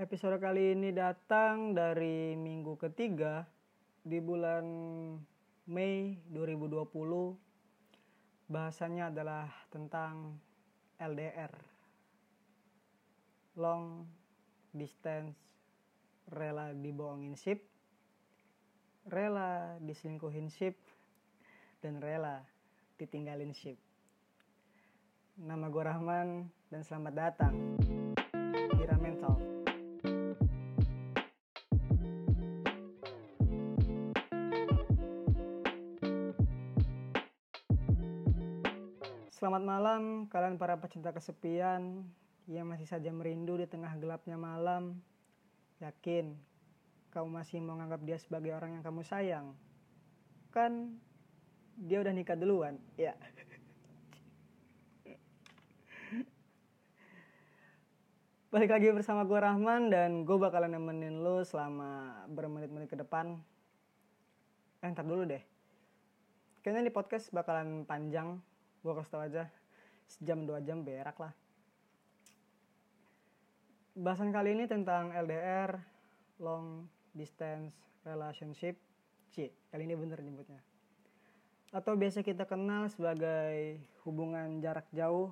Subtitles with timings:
[0.00, 3.44] Episode kali ini datang dari minggu ketiga
[4.00, 4.64] di bulan
[5.68, 6.88] Mei 2020.
[8.48, 10.40] Bahasanya adalah tentang
[10.96, 11.52] LDR.
[13.60, 14.08] Long
[14.72, 15.36] distance
[16.32, 17.60] rela dibohongin ship,
[19.04, 20.80] rela diselingkuhin ship,
[21.84, 22.40] dan rela
[22.96, 23.76] ditinggalin ship.
[25.36, 27.76] Nama gue Rahman dan selamat datang
[28.48, 29.20] di Ramen
[39.40, 42.04] Selamat malam kalian para pecinta kesepian
[42.44, 45.00] yang masih saja merindu di tengah gelapnya malam.
[45.80, 46.36] Yakin
[47.08, 49.56] kamu masih mau menganggap dia sebagai orang yang kamu sayang?
[50.52, 51.00] Kan
[51.72, 53.16] dia udah nikah duluan, ya.
[58.52, 63.40] Balik lagi bersama gue Rahman dan gue bakalan nemenin lu selama bermenit-menit ke depan.
[64.84, 65.40] Eh, ntar dulu deh.
[66.60, 68.49] Kayaknya di podcast bakalan panjang.
[68.80, 69.44] Gue kasih tau aja.
[70.08, 71.32] Sejam dua jam berak lah.
[73.94, 75.76] Bahasan kali ini tentang LDR,
[76.40, 78.80] long distance relationship.
[79.30, 80.64] C, kali ini bener nyebutnya.
[81.70, 85.30] Atau biasa kita kenal sebagai hubungan jarak jauh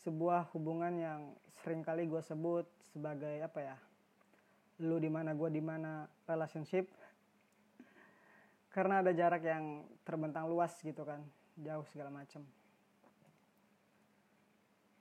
[0.00, 1.20] sebuah hubungan yang
[1.60, 3.76] sering kali gue sebut sebagai apa ya
[4.80, 6.88] lu di mana gue di mana relationship
[8.72, 11.20] karena ada jarak yang terbentang luas gitu kan
[11.60, 12.42] jauh segala macam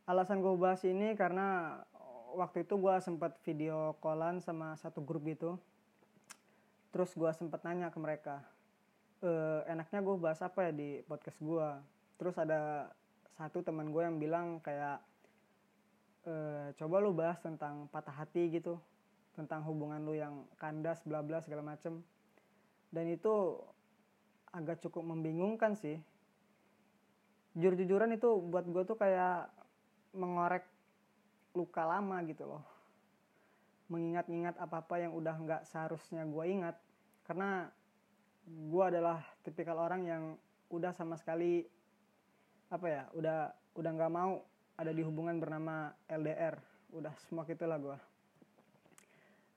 [0.09, 1.77] alasan gue bahas ini karena
[2.33, 5.61] waktu itu gue sempat video callan sama satu grup gitu.
[6.89, 8.41] Terus gue sempat nanya ke mereka
[9.21, 9.29] e,
[9.69, 11.67] enaknya gue bahas apa ya di podcast gue
[12.17, 12.89] terus ada
[13.37, 14.97] satu teman gue yang bilang kayak
[16.25, 16.33] e,
[16.81, 18.81] coba lu bahas tentang patah hati gitu
[19.37, 22.01] tentang hubungan lu yang kandas bla bla segala macem.
[22.89, 23.61] Dan itu
[24.49, 26.01] agak cukup membingungkan sih
[27.57, 29.49] jujur-jujuran itu buat gue tuh kayak
[30.13, 30.65] mengorek
[31.53, 32.63] luka lama gitu loh.
[33.89, 36.75] Mengingat-ingat apa-apa yang udah nggak seharusnya gue ingat.
[37.25, 37.69] Karena
[38.45, 40.23] gue adalah tipikal orang yang
[40.69, 41.65] udah sama sekali
[42.69, 44.45] apa ya udah udah nggak mau
[44.77, 46.61] ada di hubungan bernama LDR
[46.93, 47.97] udah semua gitulah gue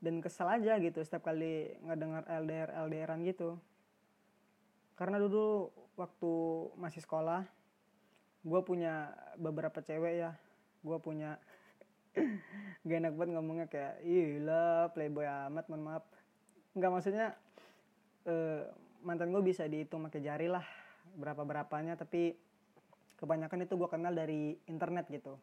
[0.03, 3.55] dan kesel aja gitu setiap kali ngedengar LDR LDRan gitu.
[4.99, 6.33] Karena dulu waktu
[6.75, 7.47] masih sekolah
[8.43, 10.31] gue punya beberapa cewek ya.
[10.83, 11.39] Gue punya
[12.87, 16.05] gak enak banget ngomongnya kayak iya playboy amat mohon maaf.
[16.75, 17.27] Nggak maksudnya
[18.27, 18.67] eh,
[19.03, 20.65] mantan gue bisa dihitung pakai jari lah
[21.19, 22.39] berapa berapanya tapi
[23.19, 25.39] kebanyakan itu gue kenal dari internet gitu.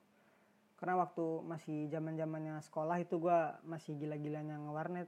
[0.79, 5.07] Karena waktu masih zaman zamannya sekolah itu gue masih gila-gilanya ngewarnet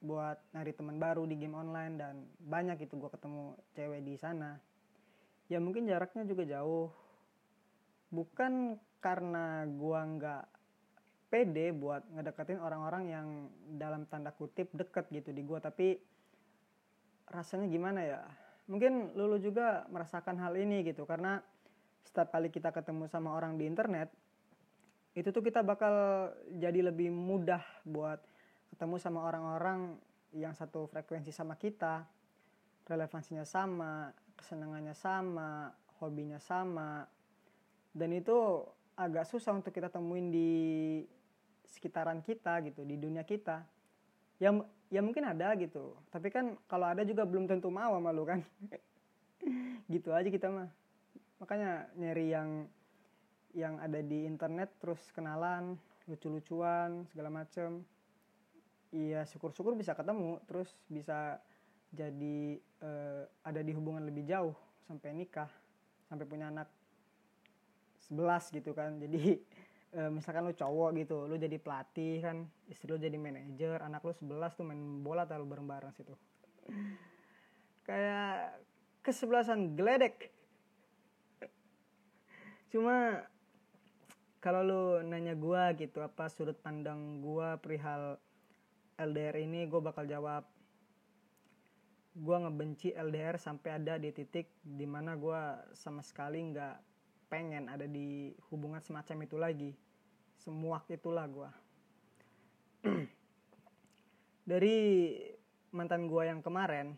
[0.00, 4.58] buat nyari teman baru di game online dan banyak itu gue ketemu cewek di sana.
[5.50, 6.94] Ya mungkin jaraknya juga jauh
[8.10, 10.44] bukan karena gue nggak
[11.30, 13.26] pede buat ngedeketin orang-orang yang
[13.78, 15.88] dalam tanda kutip deket gitu di gue tapi
[17.30, 18.20] rasanya gimana ya?
[18.66, 21.38] Mungkin lulu juga merasakan hal ini gitu karena
[22.02, 24.10] setiap kali kita ketemu sama orang di internet
[25.14, 28.22] itu tuh kita bakal jadi lebih mudah buat
[28.74, 29.98] ketemu sama orang-orang
[30.34, 32.06] yang satu frekuensi sama kita
[32.86, 37.06] relevansinya sama kesenangannya sama hobinya sama
[37.90, 40.50] dan itu agak susah untuk kita temuin di
[41.66, 43.64] sekitaran kita gitu di dunia kita.
[44.42, 44.52] Ya
[44.90, 45.96] ya mungkin ada gitu.
[46.10, 48.40] Tapi kan kalau ada juga belum tentu mau sama lu kan.
[49.90, 50.68] Gitu aja kita mah.
[51.40, 52.68] Makanya nyari yang
[53.56, 55.74] yang ada di internet terus kenalan
[56.06, 57.82] lucu-lucuan segala macem.
[58.94, 61.40] Iya syukur-syukur bisa ketemu terus bisa
[61.90, 64.54] jadi uh, ada di hubungan lebih jauh
[64.86, 65.50] sampai nikah
[66.06, 66.70] sampai punya anak
[68.10, 68.98] 11 gitu kan.
[68.98, 69.38] Jadi
[69.96, 74.12] uh, misalkan lu cowok gitu lu jadi pelatih kan istri lu jadi manajer anak lu
[74.12, 76.12] 11 tuh main bola taruh bareng-bareng situ.
[77.88, 78.60] Kayak
[79.06, 80.34] kesebelasan geledek.
[82.74, 83.24] Cuma
[84.42, 88.20] kalau lu nanya gua gitu apa sudut pandang gua perihal
[89.00, 90.44] LDR ini gue bakal jawab
[92.12, 95.40] gue ngebenci LDR sampai ada di titik di mana gue
[95.72, 96.76] sama sekali nggak
[97.30, 99.72] pengen ada di hubungan semacam itu lagi.
[100.40, 101.50] Semua itulah gue
[104.50, 104.76] dari
[105.70, 106.96] mantan gue yang kemarin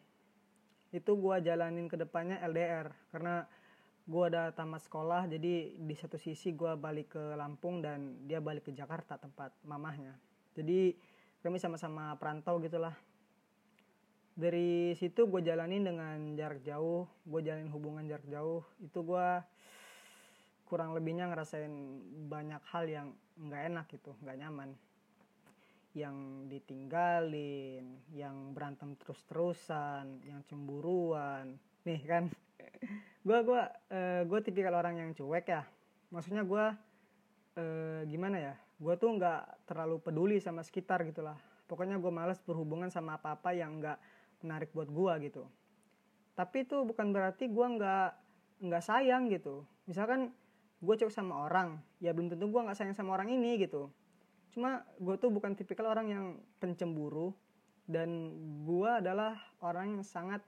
[0.93, 3.45] itu gue jalanin ke depannya LDR karena
[4.03, 8.69] gue udah tamat sekolah jadi di satu sisi gue balik ke Lampung dan dia balik
[8.69, 10.19] ke Jakarta tempat mamahnya.
[10.53, 10.93] Jadi
[11.41, 12.93] kami sama-sama perantau gitulah.
[14.33, 18.61] Dari situ gue jalanin dengan jarak jauh gue jalanin hubungan jarak jauh.
[18.83, 19.29] Itu gue
[20.73, 21.69] kurang lebihnya ngerasain
[22.33, 24.73] banyak hal yang nggak enak gitu nggak nyaman.
[25.93, 26.17] Yang
[26.49, 31.61] ditinggalin yang berantem terus-terusan yang cemburuan.
[31.85, 32.33] Nih kan
[33.29, 35.69] gue gue uh, gue tipikal orang yang cuek ya.
[36.09, 36.65] Maksudnya gue
[37.61, 41.37] uh, gimana ya gue tuh nggak terlalu peduli sama sekitar gitulah
[41.71, 43.97] pokoknya gue males berhubungan sama apa-apa yang nggak
[44.45, 45.45] menarik buat gue gitu.
[46.37, 48.11] Tapi itu bukan berarti gue nggak
[48.61, 49.65] nggak sayang gitu.
[49.89, 50.37] Misalkan
[50.83, 53.87] gue cocok sama orang ya belum tentu gue nggak sayang sama orang ini gitu.
[54.51, 56.25] Cuma gue tuh bukan tipikal orang yang
[56.59, 57.31] pencemburu
[57.87, 58.35] dan
[58.67, 60.43] gue adalah orang yang sangat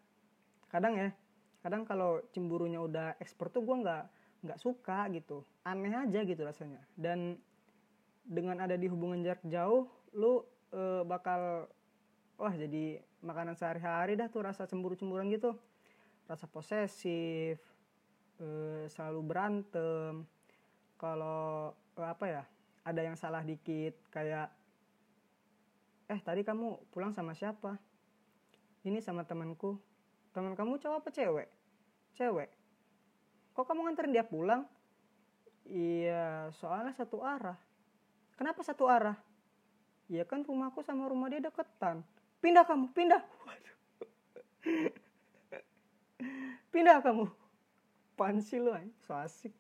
[0.68, 1.10] kadang ya
[1.62, 4.04] kadang kalau cemburunya udah ekspor tuh gue nggak
[4.44, 5.46] nggak suka gitu.
[5.64, 6.82] Aneh aja gitu rasanya.
[6.92, 7.40] Dan
[8.26, 10.44] dengan ada di hubungan jarak jauh lu
[10.74, 11.70] e, bakal
[12.36, 15.56] wah jadi makanan sehari-hari dah tuh rasa cemburu-cemburuan gitu.
[16.28, 17.56] Rasa posesif
[18.40, 18.48] e,
[18.90, 20.26] selalu berantem.
[20.98, 22.42] Kalau e, apa ya
[22.84, 24.52] ada yang salah dikit kayak
[26.04, 27.78] eh tadi kamu pulang sama siapa?
[28.84, 29.80] Ini sama temanku.
[30.36, 31.48] Teman kamu cowok apa cewek?
[32.18, 32.50] Cewek.
[33.54, 34.68] Kok kamu nganterin dia pulang?
[35.64, 37.56] Iya soalnya satu arah.
[38.36, 39.16] Kenapa satu arah?
[40.10, 42.04] Ya kan rumahku sama rumah dia deketan.
[42.44, 43.22] Pindah kamu pindah.
[46.72, 47.43] Pindah kamu
[48.14, 49.52] pansi lu so asik.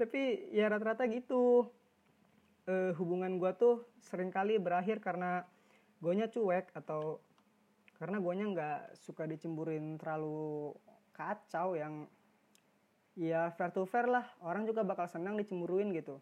[0.00, 1.68] Tapi ya rata-rata gitu.
[2.68, 5.42] Uh, hubungan gue tuh sering kali berakhir karena
[6.00, 7.20] nya cuek atau
[8.00, 10.72] karena nya nggak suka dicemburin terlalu
[11.12, 12.08] kacau yang
[13.12, 14.24] ya fair to fair lah.
[14.40, 16.20] Orang juga bakal senang dicemburuin gitu.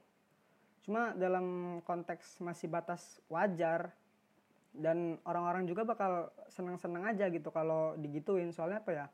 [0.82, 3.94] Cuma dalam konteks masih batas wajar
[4.74, 8.50] dan orang-orang juga bakal senang-senang aja gitu kalau digituin.
[8.50, 9.06] Soalnya apa ya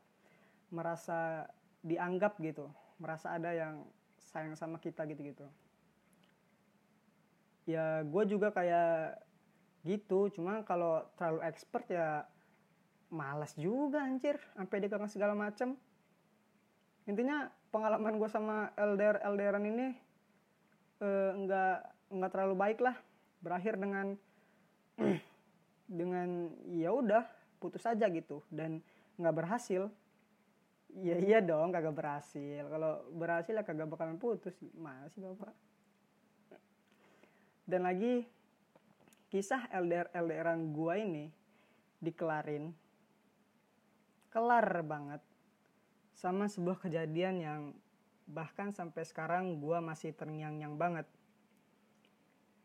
[0.75, 1.47] merasa
[1.79, 2.67] dianggap gitu
[2.99, 3.87] merasa ada yang
[4.19, 5.47] sayang sama kita gitu-gitu
[7.63, 9.23] ya gue juga kayak
[9.87, 12.27] gitu cuma kalau terlalu expert ya
[13.13, 15.77] malas juga anjir sampai dia segala macem.
[17.05, 19.87] Intinya pengalaman gue sama LDR LDRan ini
[20.99, 21.77] eh, nggak
[22.11, 22.97] nggak terlalu baik lah.
[23.39, 24.17] Berakhir dengan
[26.01, 27.23] dengan ya udah
[27.61, 28.81] putus aja gitu dan
[29.21, 29.87] nggak berhasil
[30.95, 32.63] Iya iya dong kagak berhasil.
[32.71, 34.55] Kalau berhasil ya kagak bakalan putus.
[34.79, 35.51] Masih bapak.
[37.67, 38.23] Dan lagi
[39.27, 41.27] kisah LDR LDRan gua ini
[41.99, 42.71] dikelarin
[44.31, 45.19] kelar banget
[46.15, 47.61] sama sebuah kejadian yang
[48.29, 51.07] bahkan sampai sekarang gua masih terngiang-ngiang banget.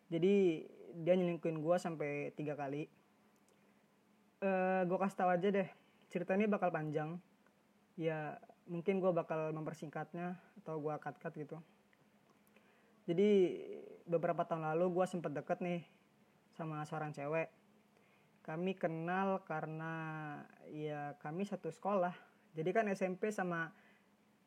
[0.06, 0.67] Jadi
[1.03, 2.87] dia nyelingkuin gua sampai tiga kali.
[4.41, 5.69] Uh, gue kasih tau aja deh
[6.09, 7.21] cerita ini bakal panjang
[8.00, 11.61] ya mungkin gue bakal mempersingkatnya atau gue cut-cut gitu.
[13.05, 13.61] Jadi
[14.08, 15.85] beberapa tahun lalu gue sempet deket nih
[16.56, 17.52] sama seorang cewek.
[18.41, 19.93] Kami kenal karena
[20.73, 22.17] ya kami satu sekolah.
[22.56, 23.69] Jadi kan SMP sama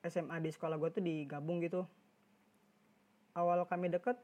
[0.01, 1.85] SMA di sekolah gue tuh digabung gitu.
[3.37, 4.17] Awal kami deket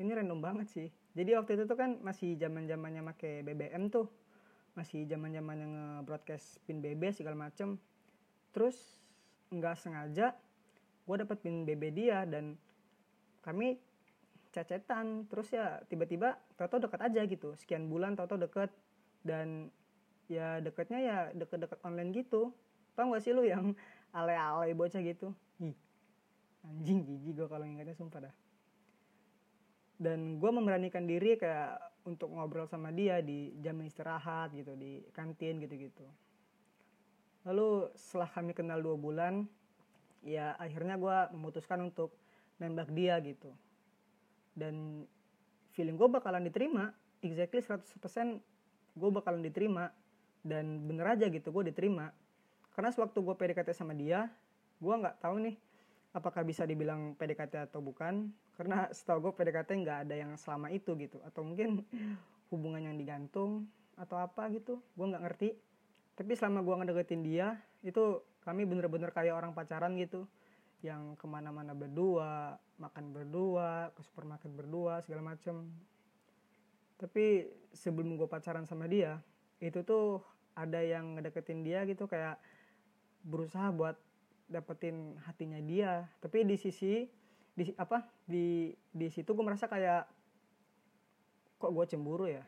[0.00, 0.88] ini random banget sih.
[1.12, 4.08] Jadi waktu itu tuh kan masih zaman zamannya make BBM tuh.
[4.72, 7.76] Masih zaman zamannya nge broadcast pin BB segala macem
[8.52, 8.76] terus
[9.52, 10.32] nggak sengaja
[11.02, 12.54] gue dapet pin BB dia dan
[13.42, 13.76] kami
[14.54, 15.26] cecetan.
[15.26, 17.56] Terus ya tiba-tiba tau deket aja gitu.
[17.58, 18.70] Sekian bulan tau deket.
[19.22, 19.70] Dan
[20.30, 22.54] ya deketnya ya deket-deket online gitu.
[22.94, 23.74] Tau gak sih lu yang
[24.16, 25.32] ale-ale bocah gitu?
[25.58, 25.74] Ih,
[26.62, 28.34] anjing jijik gue kalau ingatnya sumpah dah.
[29.96, 35.62] Dan gue memberanikan diri kayak untuk ngobrol sama dia di jam istirahat gitu di kantin
[35.62, 36.02] gitu-gitu
[37.42, 39.46] lalu setelah kami kenal dua bulan
[40.22, 42.14] ya akhirnya gue memutuskan untuk
[42.62, 43.50] nembak dia gitu.
[44.54, 45.06] Dan
[45.74, 46.94] feeling gue bakalan diterima
[47.24, 47.82] exactly 100%
[48.92, 49.90] gue bakalan diterima
[50.44, 52.14] dan bener aja gitu gue diterima.
[52.72, 54.30] Karena sewaktu gue PDKT sama dia
[54.78, 55.56] gue nggak tahu nih
[56.12, 58.30] apakah bisa dibilang PDKT atau bukan.
[58.54, 61.18] Karena setahu gue PDKT nggak ada yang selama itu gitu.
[61.26, 61.82] Atau mungkin
[62.54, 65.48] hubungan yang digantung atau apa gitu gue nggak ngerti
[66.12, 70.28] tapi selama gue ngedeketin dia itu kami bener-bener kayak orang pacaran gitu.
[70.82, 75.70] Yang ke mana-mana berdua makan berdua ke supermarket berdua segala macem.
[76.98, 79.22] Tapi sebelum gue pacaran sama dia
[79.62, 80.20] itu tuh
[80.58, 82.36] ada yang ngedeketin dia gitu kayak
[83.22, 83.96] berusaha buat
[84.50, 86.10] dapetin hatinya dia.
[86.18, 87.06] Tapi di sisi
[87.52, 90.08] di apa di di situ gue merasa kayak
[91.60, 92.42] kok gue cemburu ya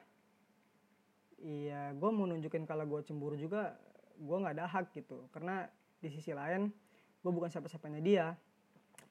[1.45, 3.77] iya gue mau nunjukin kalau gue cemburu juga
[4.17, 5.29] gue nggak ada hak gitu.
[5.29, 5.69] Karena
[6.01, 6.73] di sisi lain
[7.21, 8.27] gue bukan siapa-siapanya dia.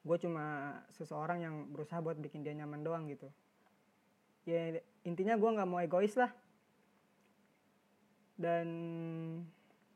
[0.02, 3.30] Gue cuma seseorang yang berusaha buat bikin dia nyaman doang gitu.
[4.44, 6.34] Ya intinya gue nggak mau egois lah.
[8.34, 8.66] Dan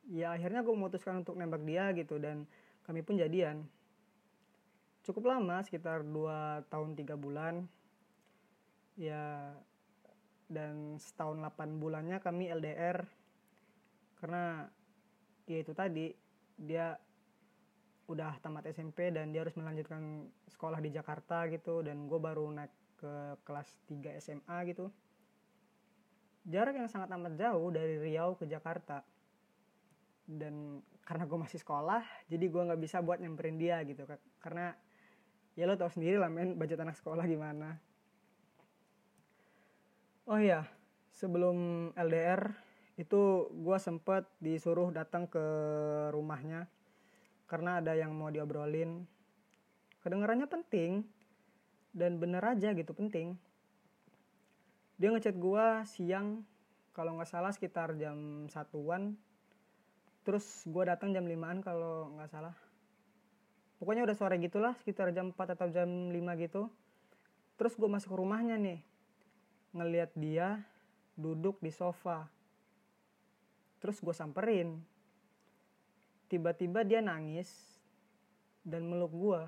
[0.08, 2.46] ya akhirnya gue memutuskan untuk nembak dia gitu dan
[2.86, 3.66] kami pun jadian.
[5.04, 7.66] Cukup lama sekitar 2 tahun 3 bulan.
[8.96, 9.52] Ya
[10.48, 13.04] dan setahun 8 bulannya kami LDR
[14.18, 14.66] karena
[15.46, 16.10] ya itu tadi
[16.58, 16.96] dia
[18.08, 21.84] udah tamat SMP dan dia harus melanjutkan sekolah di Jakarta gitu.
[21.84, 24.88] Dan gue baru naik ke kelas 3 SMA gitu.
[26.48, 29.04] Jarak yang sangat amat jauh dari Riau ke Jakarta.
[30.24, 34.04] Dan karena gue masih sekolah jadi gue nggak bisa buat nyamperin dia gitu
[34.44, 34.76] karena
[35.56, 37.80] ya lo tau sendiri lah men budget anak sekolah gimana
[40.28, 40.68] oh iya
[41.16, 42.52] sebelum LDR
[43.00, 45.40] itu gue sempet disuruh datang ke
[46.12, 46.68] rumahnya
[47.48, 49.08] karena ada yang mau diobrolin.
[50.04, 51.06] Kedengarannya penting
[51.96, 53.40] dan bener aja gitu penting.
[55.00, 56.44] Dia ngechat gue siang
[56.92, 59.16] kalau nggak salah sekitar jam satuan.
[60.28, 62.52] Terus gue datang jam limaan kalau nggak salah.
[63.80, 66.68] Pokoknya udah sore gitulah sekitar jam 4 atau jam 5 gitu.
[67.56, 68.87] Terus gue masuk ke rumahnya nih
[69.78, 70.58] ngeliat dia
[71.14, 72.26] duduk di sofa.
[73.78, 74.78] Terus gue samperin.
[76.26, 77.48] Tiba-tiba dia nangis
[78.66, 79.40] dan meluk gue.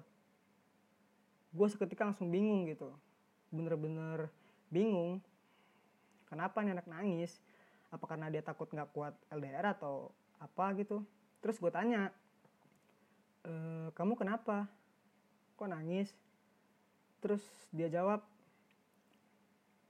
[1.50, 2.94] Gue seketika langsung bingung gitu.
[3.50, 4.30] Bener-bener
[4.70, 5.18] bingung.
[6.30, 7.42] Kenapa nih anak nangis?
[7.90, 11.02] Apa karena dia takut gak kuat LDR atau apa gitu?
[11.42, 12.14] Terus gue tanya,
[13.42, 13.52] e,
[13.99, 14.70] kamu kenapa?
[15.58, 16.14] Kok nangis?
[17.18, 17.42] Terus
[17.75, 18.22] dia jawab,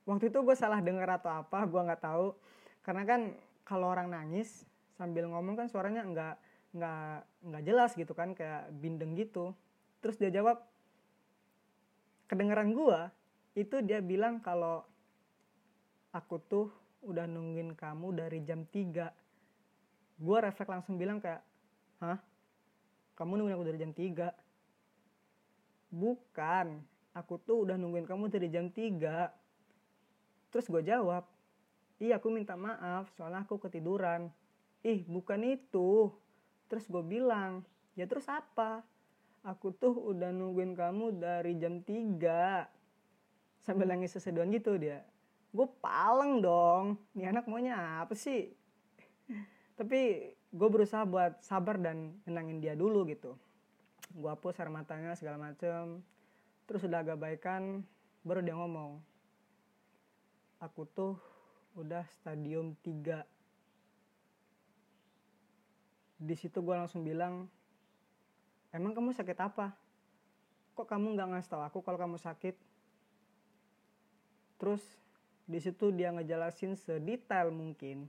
[0.09, 2.37] waktu itu gue salah dengar atau apa gue nggak tahu.
[2.81, 3.21] Karena kan
[3.67, 4.65] kalau orang nangis
[4.97, 6.35] sambil ngomong kan suaranya nggak
[6.71, 7.17] nggak
[7.51, 9.53] nggak jelas gitu kan kayak bindeng gitu.
[10.01, 10.65] Terus dia jawab
[12.31, 13.01] kedengeran gue
[13.59, 14.87] itu dia bilang kalau
[16.15, 16.69] aku tuh
[17.03, 19.11] udah nungguin kamu dari jam 3
[20.21, 21.41] gue refleks langsung bilang kayak
[22.05, 22.21] hah?
[23.17, 24.31] Kamu nungguin aku dari jam 3
[25.91, 26.81] bukan.
[27.11, 29.50] Aku tuh udah nungguin kamu dari jam 3
[30.51, 31.25] Terus gue jawab,
[32.03, 34.35] iya aku minta maaf soalnya aku ketiduran.
[34.83, 36.11] Ih bukan itu.
[36.67, 37.63] Terus gue bilang,
[37.95, 38.83] ya terus apa?
[39.47, 42.67] Aku tuh udah nungguin kamu dari jam 3.
[43.63, 45.07] Sambil nangis seseduan gitu dia.
[45.55, 46.99] Gue paleng dong.
[47.15, 48.51] Nih anak maunya apa sih?
[49.79, 53.39] Tapi gue berusaha buat sabar dan nenangin dia dulu gitu.
[54.11, 56.03] Gue hapus air matanya segala macem.
[56.67, 57.83] Terus udah agak baikan,
[58.23, 59.10] baru dia ngomong
[60.61, 61.17] aku tuh
[61.75, 63.25] udah stadium 3
[66.21, 67.49] di situ gue langsung bilang
[68.71, 69.73] emang kamu sakit apa?
[70.77, 72.55] Kok kamu nggak ngasih tahu aku kalau kamu sakit?
[74.61, 74.85] Terus
[75.51, 78.07] di situ dia ngejelasin sedetail mungkin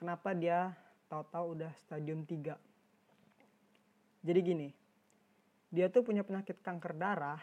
[0.00, 0.72] kenapa dia
[1.12, 2.56] tahu-tahu udah stadium 3
[4.24, 4.72] jadi gini
[5.68, 7.36] dia tuh punya penyakit kanker darah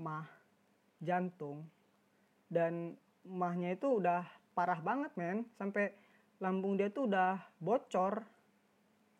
[0.00, 0.24] mah
[1.04, 1.68] jantung
[2.48, 2.96] dan
[3.26, 4.24] mahnya itu udah
[4.56, 5.44] parah banget men.
[5.58, 5.92] Sampai
[6.38, 8.22] lambung dia tuh udah bocor.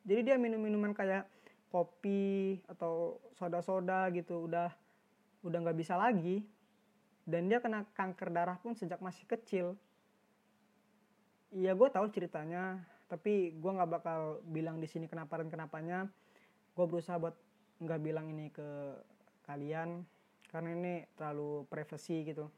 [0.07, 1.27] Jadi dia minum minuman kayak
[1.69, 4.71] kopi atau soda-soda gitu udah
[5.43, 6.47] udah nggak bisa lagi.
[7.27, 9.75] Dan dia kena kanker darah pun sejak masih kecil.
[11.51, 16.11] Iya gue tahu ceritanya tapi gue nggak bakal bilang di sini kenapa dan kenapanya
[16.75, 17.39] gue berusaha buat
[17.79, 18.99] nggak bilang ini ke
[19.47, 20.03] kalian
[20.51, 22.51] karena ini terlalu privasi gitu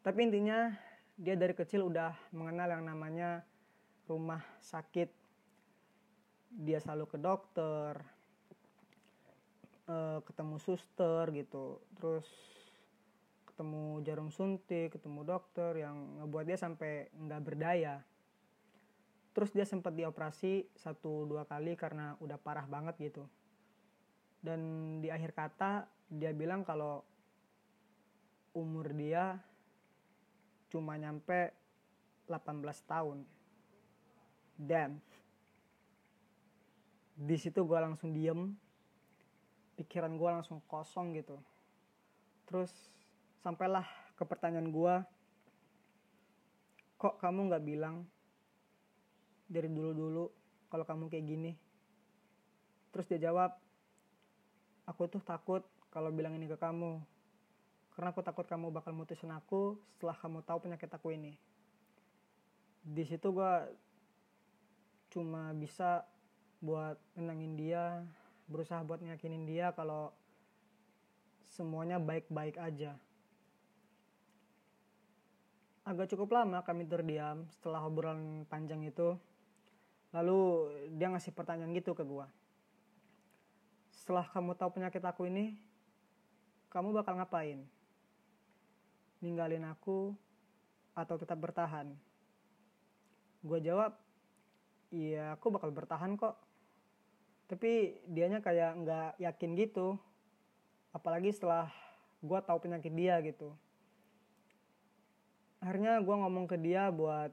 [0.00, 0.72] tapi intinya
[1.20, 3.44] dia dari kecil udah mengenal yang namanya
[4.08, 5.12] rumah sakit.
[6.50, 7.92] Dia selalu ke dokter
[9.84, 11.84] eh, ketemu suster gitu.
[12.00, 12.26] Terus
[13.44, 18.00] ketemu jarum suntik ketemu dokter yang ngebuat dia sampai nggak berdaya.
[19.36, 23.28] Terus dia sempat dioperasi satu dua kali karena udah parah banget gitu.
[24.40, 24.60] Dan
[25.04, 27.04] di akhir kata dia bilang kalau
[28.56, 29.36] umur dia
[30.70, 31.50] cuma nyampe
[32.30, 33.26] 18 tahun.
[34.54, 35.02] Dan
[37.20, 38.54] di situ gue langsung diem
[39.76, 41.36] pikiran gue langsung kosong gitu.
[42.48, 42.70] Terus
[43.42, 43.84] sampailah
[44.14, 44.94] ke pertanyaan gue
[47.00, 48.04] kok kamu nggak bilang
[49.48, 50.28] dari dulu-dulu
[50.70, 51.52] kalau kamu kayak gini?
[52.94, 53.56] Terus dia jawab
[54.84, 57.00] aku tuh takut kalau bilang ini ke kamu
[58.00, 61.36] karena aku takut kamu bakal mutusin aku setelah kamu tahu penyakit aku ini.
[62.80, 63.76] Di situ gue
[65.12, 66.08] cuma bisa
[66.64, 68.00] buat nenangin dia
[68.48, 70.16] berusaha buat nyakinin dia kalau
[71.44, 72.96] semuanya baik-baik aja.
[75.84, 79.12] Agak cukup lama kami terdiam setelah obrolan panjang itu.
[80.16, 82.24] Lalu dia ngasih pertanyaan gitu ke gue
[83.92, 85.60] setelah kamu tahu penyakit aku ini
[86.72, 87.68] kamu bakal ngapain
[89.20, 90.16] ninggalin aku
[90.96, 91.92] atau tetap bertahan?
[93.40, 93.96] Gue jawab
[94.92, 96.36] iya aku bakal bertahan kok.
[97.48, 99.96] Tapi dianya kayak nggak yakin gitu.
[100.92, 101.70] Apalagi setelah
[102.20, 103.54] gue tahu penyakit dia gitu.
[105.60, 107.32] Akhirnya gue ngomong ke dia buat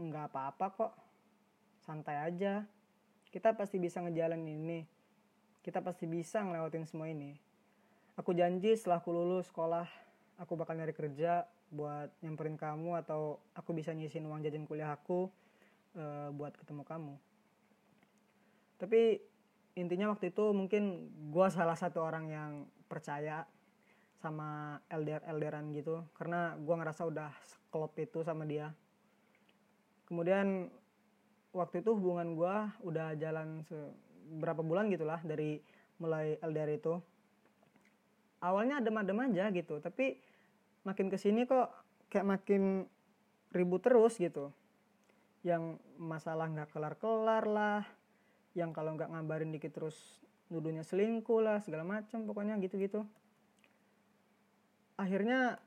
[0.00, 0.92] nggak apa-apa kok.
[1.84, 2.64] Santai aja.
[3.30, 4.80] Kita pasti bisa ngejalanin ini.
[5.60, 7.36] Kita pasti bisa ngelewatin semua ini.
[8.18, 9.88] Aku janji setelah aku lulus sekolah
[10.40, 15.28] aku bakal nyari kerja buat nyamperin kamu atau aku bisa nyisin uang jajan kuliah aku
[15.94, 17.14] uh, buat ketemu kamu.
[18.80, 19.20] Tapi
[19.76, 22.50] intinya waktu itu mungkin gue salah satu orang yang
[22.88, 23.44] percaya
[24.18, 27.30] sama LDR LDRan gitu karena gue ngerasa udah
[27.68, 28.72] klop itu sama dia.
[30.08, 30.72] Kemudian
[31.52, 32.56] waktu itu hubungan gue
[32.88, 33.62] udah jalan
[34.40, 35.60] berapa bulan gitulah dari
[36.00, 36.96] mulai LDR itu.
[38.40, 40.16] Awalnya adem-adem aja gitu tapi
[40.84, 41.70] makin ke sini kok
[42.08, 42.86] kayak makin
[43.52, 44.54] ribut terus gitu.
[45.44, 47.82] Yang masalah nggak kelar-kelar lah
[48.52, 49.96] yang kalau nggak ngabarin dikit terus
[50.50, 53.06] nuduhnya selingkuh lah segala macam pokoknya gitu-gitu.
[54.98, 55.62] Akhirnya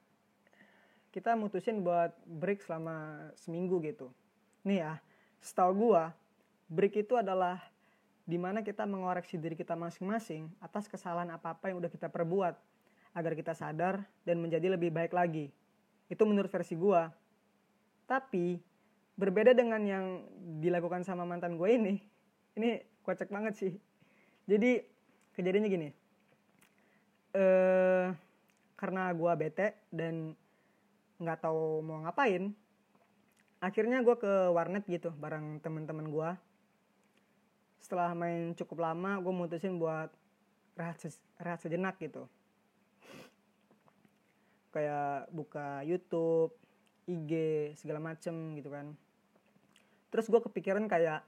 [1.14, 4.10] kita mutusin buat break selama seminggu gitu.
[4.66, 4.94] Nih ya,
[5.40, 6.14] setahu gua,
[6.68, 7.62] break itu adalah
[8.24, 12.56] di mana kita mengoreksi diri kita masing-masing atas kesalahan apa-apa yang udah kita perbuat
[13.14, 15.54] agar kita sadar dan menjadi lebih baik lagi.
[16.10, 17.10] Itu menurut versi gua.
[18.10, 18.60] Tapi
[19.18, 20.06] berbeda dengan yang
[20.60, 21.96] dilakukan sama mantan gue ini,
[22.58, 23.74] ini kocak banget sih.
[24.50, 24.82] Jadi
[25.38, 25.90] kejadiannya gini.
[27.34, 28.08] Eh
[28.84, 30.36] karena gue bete dan
[31.16, 32.52] nggak tahu mau ngapain
[33.64, 36.30] akhirnya gue ke warnet gitu bareng temen-temen gue
[37.80, 40.12] setelah main cukup lama gue mutusin buat
[40.76, 41.00] rehat,
[41.40, 42.28] rehat sejenak gitu
[44.74, 46.58] kayak buka YouTube
[47.06, 47.32] IG
[47.78, 48.98] segala macem gitu kan.
[50.10, 51.22] Terus gue kepikiran kayak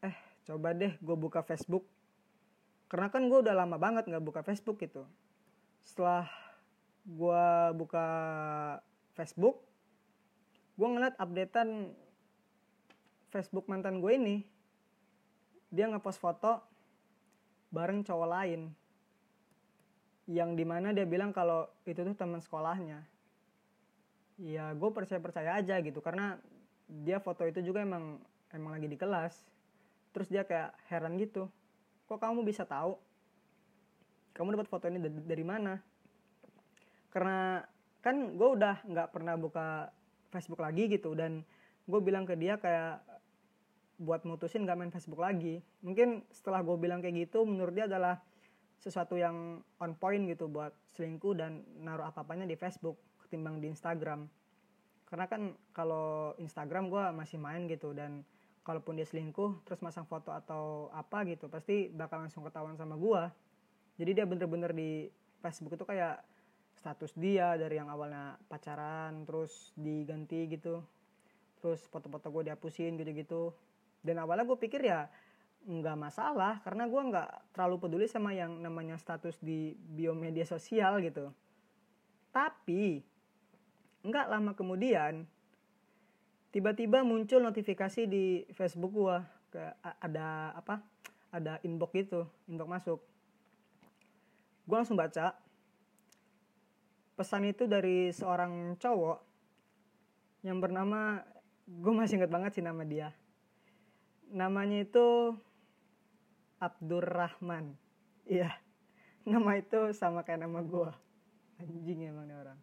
[0.00, 0.16] eh
[0.48, 1.84] coba deh gue buka Facebook.
[2.88, 5.04] Karena kan gue udah lama banget nggak buka Facebook gitu.
[5.84, 6.26] Setelah
[7.04, 7.44] gue
[7.76, 8.06] buka
[9.12, 9.68] Facebook
[10.80, 11.92] gue ngeliat updatean
[13.28, 14.36] Facebook mantan gue ini.
[15.68, 16.64] Dia ngepost foto
[17.70, 18.79] bareng cowok lain
[20.30, 23.02] yang di mana dia bilang kalau itu tuh teman sekolahnya.
[24.38, 26.38] Ya gue percaya percaya aja gitu karena
[26.86, 28.22] dia foto itu juga emang
[28.54, 29.34] emang lagi di kelas.
[30.14, 31.50] Terus dia kayak heran gitu
[32.06, 32.98] kok kamu bisa tahu?
[34.34, 35.78] Kamu dapat foto ini dari, mana?
[37.14, 37.62] Karena
[38.02, 39.94] kan gue udah nggak pernah buka
[40.34, 41.46] Facebook lagi gitu dan
[41.86, 43.02] gue bilang ke dia kayak
[44.00, 45.60] buat mutusin gak main Facebook lagi.
[45.84, 48.22] Mungkin setelah gue bilang kayak gitu menurut dia adalah
[48.80, 54.24] sesuatu yang on point gitu buat selingkuh dan naruh apa-apanya di Facebook ketimbang di Instagram.
[55.04, 58.24] Karena kan kalau Instagram gue masih main gitu dan
[58.64, 63.22] kalaupun dia selingkuh terus masang foto atau apa gitu pasti bakal langsung ketahuan sama gue
[64.00, 65.12] jadi dia bener-bener di
[65.44, 66.24] Facebook itu kayak
[66.80, 70.80] status dia dari yang awalnya pacaran terus diganti gitu.
[71.60, 73.52] Terus foto-foto gue dihapusin gitu-gitu.
[74.00, 75.04] Dan awalnya gue pikir ya
[75.68, 81.28] nggak masalah karena gue nggak terlalu peduli sama yang namanya status di biomedia sosial gitu.
[82.32, 83.04] Tapi
[84.00, 85.28] nggak lama kemudian
[86.50, 89.16] tiba-tiba muncul notifikasi di Facebook gue
[89.52, 90.80] ke ada apa
[91.30, 93.00] ada inbox gitu inbox masuk.
[94.64, 95.36] Gue langsung baca
[97.20, 99.18] pesan itu dari seorang cowok
[100.40, 101.20] yang bernama
[101.68, 103.12] gue masih inget banget sih nama dia.
[104.32, 105.36] Namanya itu
[106.60, 107.74] Abdurrahman.
[108.28, 108.52] Iya.
[109.24, 110.92] Nama itu sama kayak nama gue
[111.60, 112.58] anjing emang nih orang.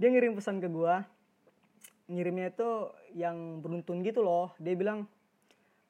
[0.00, 0.94] Dia ngirim pesan ke gue
[2.04, 2.70] ngirimnya itu
[3.16, 4.52] yang beruntun gitu loh.
[4.60, 5.08] Dia bilang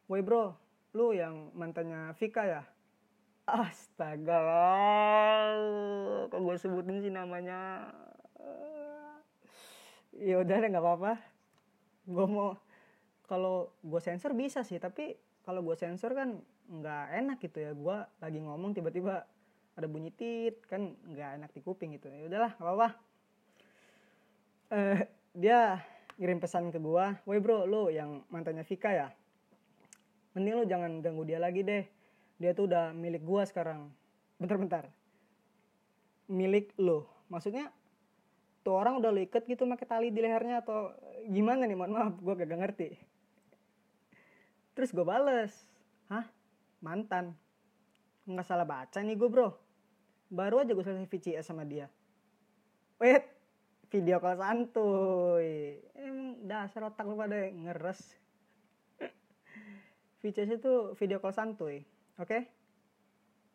[0.07, 0.55] woi bro
[0.95, 2.63] lu yang mantannya Vika ya?
[3.45, 4.41] Astaga,
[6.33, 7.93] kok gue sebutin sih namanya?
[10.17, 11.13] Ya udah deh nggak apa-apa.
[12.09, 12.57] Gue mau
[13.25, 17.73] kalau gue sensor bisa sih, tapi kalau gue sensor kan nggak enak gitu ya.
[17.77, 19.25] Gue lagi ngomong tiba-tiba
[19.75, 22.07] ada bunyi tit kan nggak enak di kuping gitu.
[22.07, 22.89] Ya udahlah nggak apa-apa.
[24.71, 24.99] Eh
[25.35, 25.83] dia
[26.15, 29.11] ngirim pesan ke gua woi bro lo yang mantannya Vika ya?
[30.39, 31.85] Mending lo jangan ganggu dia lagi deh.
[32.39, 33.91] Dia tuh udah milik gua sekarang.
[34.39, 34.87] Bentar-bentar
[36.31, 37.69] milik lo maksudnya
[38.65, 40.95] tuh orang udah lo iket gitu pakai tali di lehernya atau
[41.27, 41.75] gimana nih?
[41.75, 42.95] Mohon maaf gua gak ngerti
[44.75, 45.55] terus gue bales
[46.11, 46.27] hah?
[46.85, 47.33] Mantan.
[48.29, 49.55] Nggak salah baca nih gue bro.
[50.29, 51.89] Baru aja gue selesai VCS sama dia.
[53.01, 53.25] Wait
[53.89, 55.79] video call santuy.
[55.95, 58.03] Emang dasar otak lu pada ngeres.
[60.21, 61.87] VCS itu video call santuy
[62.19, 62.27] oke?
[62.27, 62.43] Okay?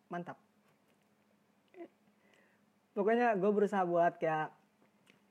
[0.09, 0.37] mantap.
[2.97, 4.51] Pokoknya gue berusaha buat kayak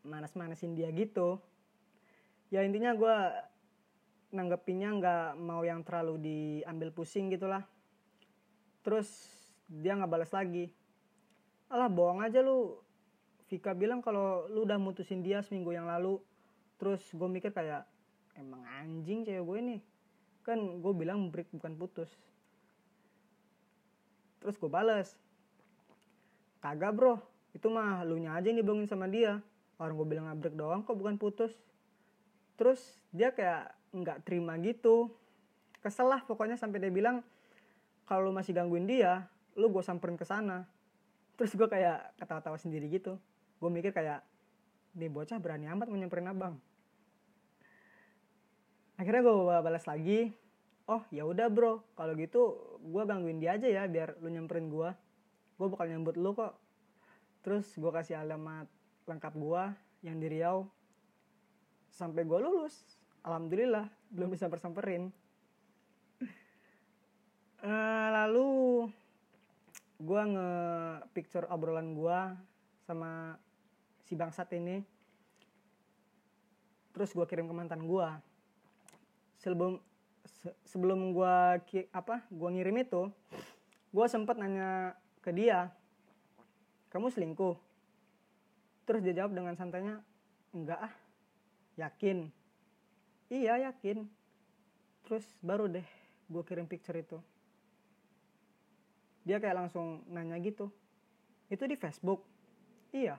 [0.06, 1.42] manas-manasin dia gitu.
[2.48, 3.16] Ya intinya gue
[4.28, 7.64] nanggepinnya nggak mau yang terlalu diambil pusing gitulah.
[8.84, 9.08] Terus
[9.68, 10.72] dia nggak balas lagi.
[11.68, 12.80] Alah bohong aja lu.
[13.48, 16.20] Vika bilang kalau lu udah mutusin dia seminggu yang lalu.
[16.76, 17.88] Terus gue mikir kayak
[18.36, 19.76] emang anjing cewek gue ini.
[20.44, 22.12] Kan gue bilang break bukan putus.
[24.40, 25.16] Terus gue bales.
[26.60, 27.20] Kagak bro.
[27.56, 29.40] Itu mah lu nya aja yang dibangun sama dia.
[29.80, 31.52] Orang gue bilang break doang kok bukan putus.
[32.60, 32.80] Terus
[33.14, 35.12] dia kayak nggak terima gitu.
[35.78, 37.22] Kesel lah pokoknya sampai dia bilang
[38.08, 40.66] kalau lu masih gangguin dia lu gue samperin ke sana.
[41.38, 43.18] Terus gue kayak ketawa-tawa sendiri gitu.
[43.62, 44.22] Gue mikir kayak
[44.98, 46.54] nih bocah berani amat mau nyamperin abang.
[48.98, 50.34] Akhirnya gue balas lagi
[50.90, 51.86] oh ya udah bro.
[51.94, 54.90] Kalau gitu gue gangguin dia aja ya biar lu nyamperin gue
[55.58, 56.58] gue bakal nyambut lu kok.
[57.46, 58.66] Terus gue kasih alamat
[59.06, 59.62] lengkap gue
[60.02, 60.66] yang di Riau.
[61.94, 65.10] Sampai gue lulus alhamdulillah belum bisa bersamperin.
[67.58, 68.48] Uh, lalu
[69.98, 70.52] gue nge
[71.10, 72.18] picture obrolan gue
[72.86, 73.34] sama
[74.06, 74.78] si bangsat ini.
[76.94, 78.08] Terus gue kirim ke mantan gue
[79.38, 79.78] sebelum
[80.26, 81.34] se sebelum gue
[81.94, 83.06] apa gue ngirim itu
[83.94, 85.70] gue sempet nanya ke dia
[86.94, 87.58] kamu selingkuh?
[88.86, 90.00] Terus dia jawab dengan santainya
[90.54, 90.94] enggak ah
[91.76, 92.32] yakin
[93.32, 94.08] iya yakin.
[95.08, 95.86] Terus baru deh
[96.28, 97.16] gue kirim picture itu.
[99.24, 100.68] Dia kayak langsung nanya gitu.
[101.48, 102.24] Itu di Facebook.
[102.92, 103.16] Iya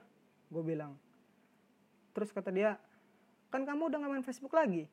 [0.49, 0.97] gue bilang.
[2.13, 2.77] Terus kata dia
[3.49, 4.89] kan kamu udah gak main Facebook lagi?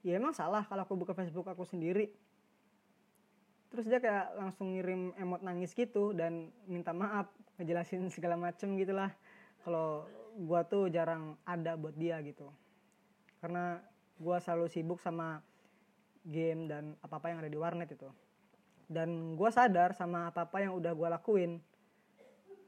[0.00, 2.10] Ya emang salah kalau aku buka Facebook aku sendiri.
[3.70, 9.14] Terus dia kayak langsung ngirim emot nangis gitu dan minta maaf ngejelasin segala macem gitulah.
[9.62, 12.48] Kalau gue tuh jarang ada buat dia gitu.
[13.38, 13.78] Karena
[14.20, 15.40] gue selalu sibuk sama
[16.28, 18.12] game dan apa-apa yang ada di warnet itu.
[18.84, 21.52] Dan gue sadar sama apa-apa yang udah gue lakuin.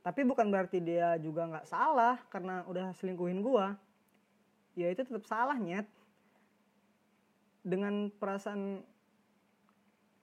[0.01, 3.67] Tapi bukan berarti dia juga nggak salah karena udah selingkuhin gue
[4.75, 5.85] ya itu tetap salah nyet.
[7.63, 8.83] Dengan perasaan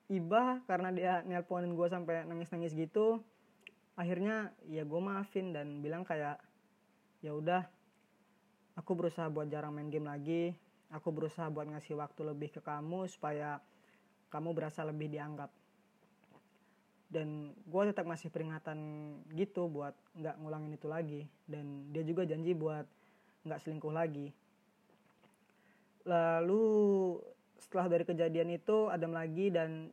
[0.10, 3.22] ibah karena dia nelponin gue sampai nangis-nangis gitu
[3.94, 6.42] akhirnya ya gue maafin dan bilang kayak
[7.22, 7.62] ya udah
[8.74, 10.58] aku berusaha buat jarang main game lagi
[10.90, 13.62] aku berusaha buat ngasih waktu lebih ke kamu supaya
[14.34, 15.54] kamu berasa lebih dianggap.
[17.10, 18.78] Dan gue tetap ngasih peringatan
[19.34, 21.22] gitu buat nggak ngulangin itu lagi.
[21.50, 22.86] Dan dia juga janji buat
[23.46, 24.30] nggak selingkuh lagi.
[26.06, 26.66] Lalu
[27.58, 29.90] setelah dari kejadian itu Adam lagi dan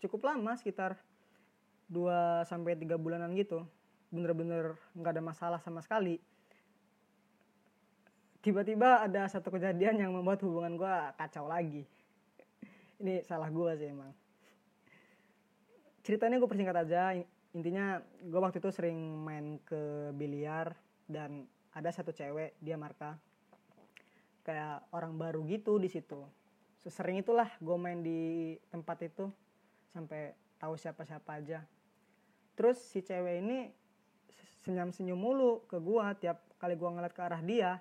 [0.00, 0.96] cukup lama sekitar
[1.92, 3.64] 2 sampai tiga bulanan gitu.
[4.08, 6.20] Bener-bener nggak ada masalah sama sekali
[8.40, 11.84] tiba-tiba ada satu kejadian yang membuat hubungan gue kacau lagi.
[13.00, 14.12] Ini salah gue sih emang.
[16.04, 17.16] Ceritanya gue persingkat aja.
[17.52, 20.72] Intinya gue waktu itu sering main ke biliar
[21.04, 21.44] dan
[21.76, 23.20] ada satu cewek dia marka.
[24.40, 26.24] Kayak orang baru gitu di situ.
[26.80, 29.28] Sesering itulah gue main di tempat itu
[29.92, 31.60] sampai tahu siapa siapa aja.
[32.56, 33.68] Terus si cewek ini
[34.64, 37.80] senyum senyum mulu ke gue tiap kali gue ngeliat ke arah dia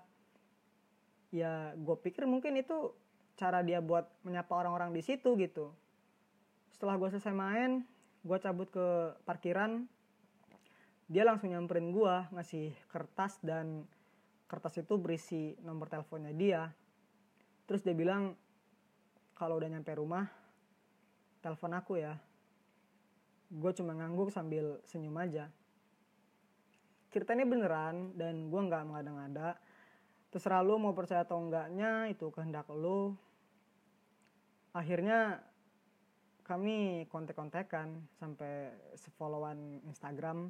[1.30, 2.94] ya gue pikir mungkin itu
[3.38, 5.72] cara dia buat menyapa orang-orang di situ gitu.
[6.74, 7.86] Setelah gue selesai main
[8.20, 9.88] gue cabut ke parkiran
[11.10, 13.88] dia langsung nyamperin gue ngasih kertas dan
[14.46, 16.70] kertas itu berisi nomor teleponnya dia.
[17.66, 18.38] Terus dia bilang
[19.34, 20.28] kalau udah nyampe rumah
[21.42, 22.18] telepon aku ya.
[23.50, 25.50] Gue cuma ngangguk sambil senyum aja.
[27.10, 29.58] Ceritanya beneran dan gue nggak mengada-ngada
[30.30, 33.18] terserah lu mau percaya atau enggaknya itu kehendak lu
[34.74, 35.42] akhirnya
[36.50, 40.50] kami kontek-kontekan sampai sefollowan Instagram.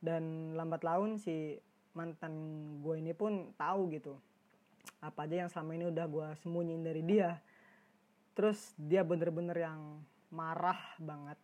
[0.00, 1.56] Dan lambat laun si
[1.96, 2.32] mantan
[2.80, 4.16] gue ini pun tahu gitu
[5.00, 7.36] apa aja yang selama ini udah gue sembunyiin dari dia.
[8.32, 10.00] Terus dia bener-bener yang
[10.32, 11.36] marah banget.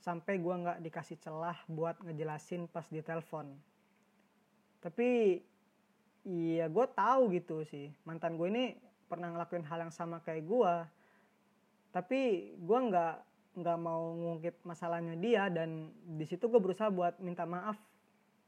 [0.00, 3.52] Sampai gue nggak dikasih celah buat ngejelasin pas di telepon.
[4.80, 5.40] Tapi
[6.22, 7.90] iya gue tahu gitu sih.
[8.06, 8.64] Mantan gue ini
[9.10, 10.74] pernah ngelakuin hal yang sama kayak gue
[11.92, 13.16] tapi gue nggak
[13.52, 17.76] nggak mau ngungkit masalahnya dia dan di situ gue berusaha buat minta maaf.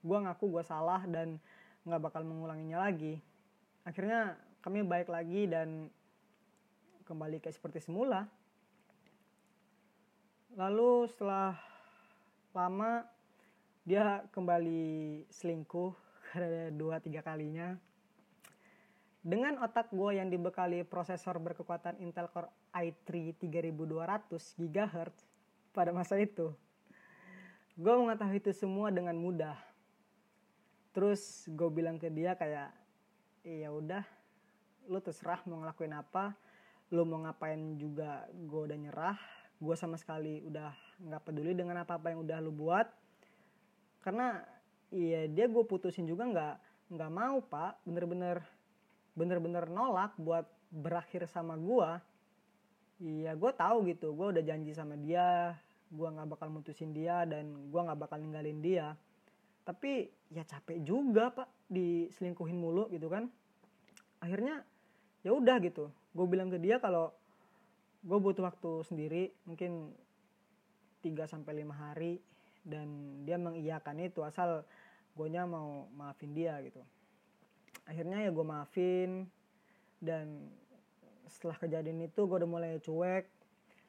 [0.01, 1.37] Gue ngaku gue salah dan
[1.85, 3.21] nggak bakal mengulanginya lagi.
[3.85, 5.93] Akhirnya kami baik lagi dan
[7.05, 8.25] kembali kayak seperti semula.
[10.57, 11.61] Lalu setelah
[12.57, 13.05] lama
[13.85, 15.93] dia kembali selingkuh
[16.35, 17.79] karena dua tiga kalinya.
[19.23, 25.17] Dengan otak gue yang dibekali prosesor berkekuatan Intel Core i3 3200 GHz
[25.73, 26.53] pada masa itu,
[27.79, 29.57] gue mengetahui itu semua dengan mudah.
[30.93, 32.69] Terus gue bilang ke dia kayak,
[33.49, 34.05] iya udah,
[34.93, 36.37] lu terserah mau ngelakuin apa,
[36.93, 39.17] lu mau ngapain juga gue udah nyerah,
[39.57, 40.69] gue sama sekali udah
[41.01, 42.87] nggak peduli dengan apa-apa yang udah lu buat,
[44.05, 44.45] karena
[44.95, 46.55] iya dia gue putusin juga nggak
[46.95, 48.47] nggak mau pak, bener-bener
[49.19, 51.91] bener-bener nolak buat berakhir sama gue
[53.03, 54.15] iya gue tahu gitu.
[54.15, 55.59] Gue udah janji sama dia.
[55.91, 58.95] Gue nggak bakal mutusin dia dan gue nggak bakal ninggalin dia.
[59.65, 63.31] Tapi ya capek juga pak diselingkuhin mulu gitu kan.
[64.21, 64.63] Akhirnya
[65.25, 65.91] ya udah gitu.
[66.15, 67.11] Gue bilang ke dia kalau
[68.05, 69.95] gue butuh waktu sendiri mungkin
[71.03, 72.21] 3 sampai lima hari.
[72.65, 74.65] Dan dia mengiyakan itu asal
[75.15, 76.83] gue mau maafin dia gitu.
[77.87, 79.31] Akhirnya ya gue maafin
[80.03, 80.51] dan
[81.31, 83.25] setelah kejadian itu gue udah mulai cuek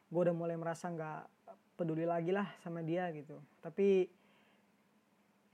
[0.06, 1.26] gue udah mulai merasa nggak
[1.74, 3.36] peduli lagi lah sama dia gitu.
[3.58, 4.06] Tapi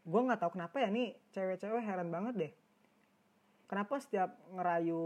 [0.02, 2.52] gue nggak tahu kenapa ya nih cewek-cewek heran banget deh.
[3.66, 5.00] Kenapa setiap ngerayu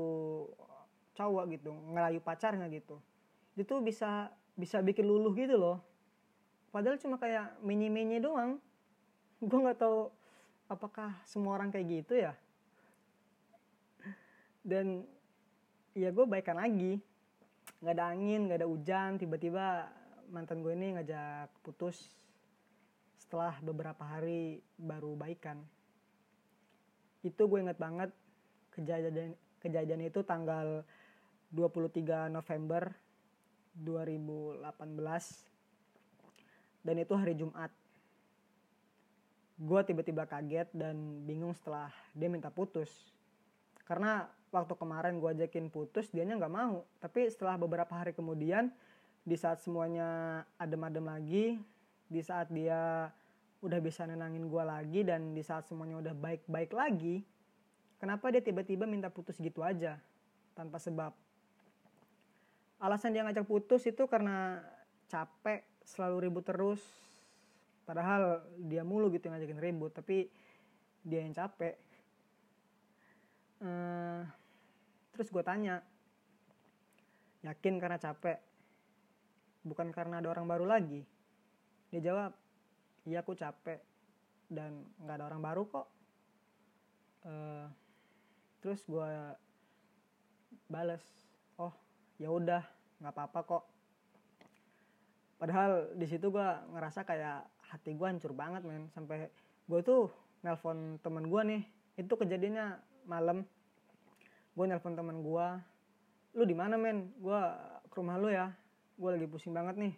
[1.16, 3.00] cowok gitu ngerayu pacarnya gitu
[3.56, 5.80] itu bisa bisa bikin luluh gitu loh.
[6.68, 8.60] Padahal cuma kayak mini mini doang.
[9.40, 10.12] Gue nggak tahu
[10.66, 12.34] apakah semua orang kayak gitu ya?
[14.66, 15.06] Dan
[15.94, 16.98] ya gue baikan lagi.
[17.82, 19.86] Nggak ada angin nggak ada hujan tiba-tiba
[20.30, 22.10] mantan gue ini ngajak putus
[23.18, 25.62] setelah beberapa hari baru baikan.
[27.22, 28.10] Itu gue inget banget
[28.74, 30.84] kejadian kejadian itu tanggal
[31.54, 32.92] 23 November
[33.76, 34.62] 2018
[36.86, 37.70] dan itu hari Jumat
[39.56, 42.92] gue tiba-tiba kaget dan bingung setelah dia minta putus.
[43.88, 46.84] Karena waktu kemarin gue ajakin putus dianya nggak mau.
[47.00, 48.68] Tapi setelah beberapa hari kemudian
[49.26, 51.58] di saat semuanya adem-adem lagi
[52.06, 53.10] di saat dia
[53.58, 57.26] udah bisa nenangin gue lagi dan di saat semuanya udah baik-baik lagi
[57.98, 59.98] kenapa dia tiba-tiba minta putus gitu aja
[60.54, 61.12] tanpa sebab?
[62.76, 64.60] Alasan dia ngajak putus itu karena
[65.08, 66.80] capek selalu ribut terus
[67.86, 70.26] padahal dia mulu gitu ngajakin ribut tapi
[71.06, 71.78] dia yang capek.
[73.62, 74.26] Uh,
[75.14, 75.80] terus gue tanya
[77.46, 78.42] yakin karena capek?
[79.62, 81.06] Bukan karena ada orang baru lagi?
[81.94, 82.34] Dia jawab
[83.06, 83.78] iya aku capek
[84.50, 85.86] dan nggak ada orang baru kok.
[87.22, 87.70] Uh,
[88.58, 89.10] terus gue
[90.66, 91.02] bales
[91.62, 91.74] oh
[92.18, 92.66] ya udah
[92.98, 93.64] nggak apa-apa kok.
[95.38, 98.88] Padahal di situ gue ngerasa kayak hati gue hancur banget men.
[98.94, 99.30] Sampai
[99.66, 100.10] gue tuh
[100.42, 101.62] nelpon temen gue nih.
[101.98, 103.42] Itu kejadiannya malam.
[104.54, 105.46] Gue nelpon teman gue
[106.36, 107.10] lu di mana men?
[107.18, 107.40] Gue
[107.88, 108.52] ke rumah lu ya.
[108.96, 109.94] Gue lagi pusing banget nih.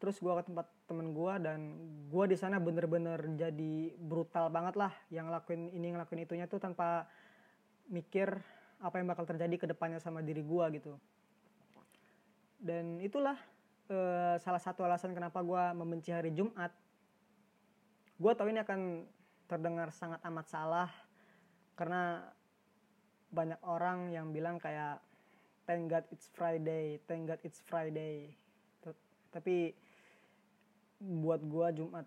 [0.00, 1.60] Terus gue ke tempat temen gue dan
[2.08, 4.92] gue di sana bener-bener jadi brutal banget lah.
[5.12, 7.04] Yang ngelakuin ini ngelakuin itunya tuh tanpa
[7.90, 8.40] mikir
[8.80, 10.96] apa yang bakal terjadi ke depannya sama diri gue gitu.
[12.60, 13.36] Dan itulah
[13.90, 16.72] uh, salah satu alasan kenapa gue membenci hari Jumat
[18.16, 19.04] gue tahu ini akan
[19.50, 20.90] terdengar sangat amat salah
[21.74, 22.22] karena
[23.30, 24.98] banyak orang yang bilang kayak
[25.70, 28.34] thank God it's Friday, thank God it's Friday.
[29.30, 29.70] Tapi
[30.98, 32.02] buat gua Jumat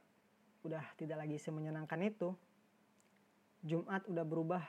[0.67, 2.36] udah tidak lagi semenyenangkan itu.
[3.63, 4.63] Jumat udah berubah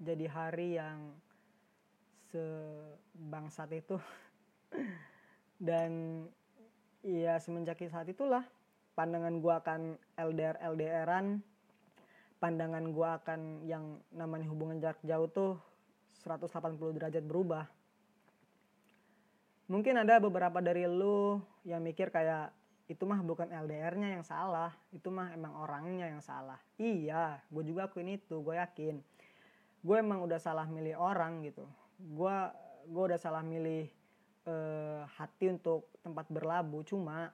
[0.00, 1.12] jadi hari yang
[2.32, 4.00] sebangsat itu.
[5.58, 6.24] Dan
[7.04, 8.42] ya semenjak saat itulah
[8.94, 11.42] pandangan gua akan LDR LDRan
[12.44, 15.56] pandangan gue akan yang namanya hubungan jarak jauh tuh
[16.20, 17.64] 180 derajat berubah
[19.64, 22.52] mungkin ada beberapa dari lu yang mikir kayak
[22.84, 26.60] itu mah bukan LDR-nya yang salah, itu mah emang orangnya yang salah.
[26.76, 29.00] Iya, gue juga akuin itu, gue yakin.
[29.80, 31.64] Gue emang udah salah milih orang gitu.
[31.96, 32.36] Gue
[32.84, 33.88] gue udah salah milih
[34.48, 36.84] uh, hati untuk tempat berlabuh.
[36.86, 37.32] Cuma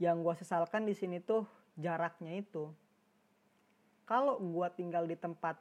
[0.00, 1.44] yang gue sesalkan di sini tuh
[1.76, 2.72] jaraknya itu.
[4.08, 5.56] Kalau gue tinggal di tempat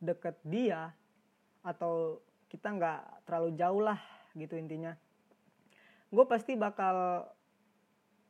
[0.00, 0.92] deket dia
[1.64, 2.20] atau
[2.52, 3.98] kita nggak terlalu jauh lah
[4.36, 4.92] gitu intinya
[6.14, 7.26] gue pasti bakal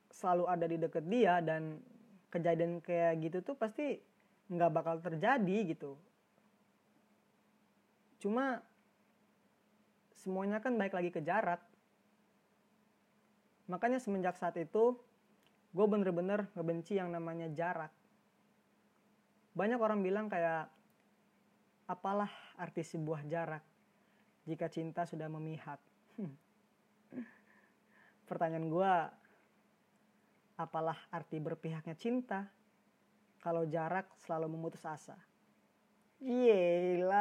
[0.09, 1.77] selalu ada di deket dia dan
[2.33, 4.01] kejadian kayak gitu tuh pasti
[4.49, 5.93] nggak bakal terjadi gitu
[8.23, 8.63] cuma
[10.17, 11.61] semuanya kan baik lagi ke jarak
[13.65, 14.97] makanya semenjak saat itu
[15.75, 17.91] gue bener-bener ngebenci yang namanya jarak.
[19.51, 20.71] Banyak orang bilang kayak
[21.91, 23.59] apalah arti sebuah jarak
[24.47, 25.83] jika cinta sudah memihak?
[28.29, 28.93] Pertanyaan gue
[30.55, 32.47] apalah arti berpihaknya cinta
[33.43, 35.19] kalau jarak selalu memutus asa?
[36.23, 37.11] Yelah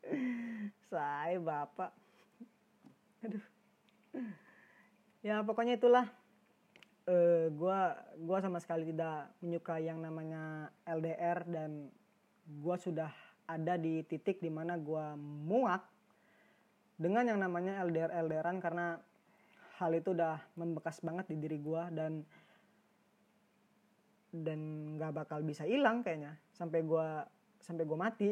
[0.88, 1.92] saya bapak.
[3.20, 3.59] Aduh
[5.26, 6.06] ya pokoknya itulah.
[7.08, 11.90] Uh, gua gua sama sekali tidak menyukai yang namanya LDR dan
[12.60, 13.10] gua sudah
[13.50, 15.82] ada di titik di mana gua muak
[17.00, 19.00] dengan yang namanya LDR LDRan karena
[19.80, 22.20] hal itu udah membekas banget di diri gue dan
[24.30, 24.60] dan
[25.00, 27.08] nggak bakal bisa hilang kayaknya sampai gue
[27.64, 28.30] sampai gue mati.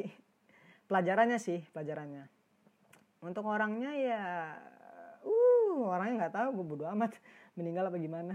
[0.84, 2.28] Pelajarannya sih pelajarannya.
[3.24, 4.24] Untuk orangnya ya
[5.24, 7.14] uh orangnya nggak tahu gue bodo amat.
[7.54, 8.34] Meninggal apa gimana?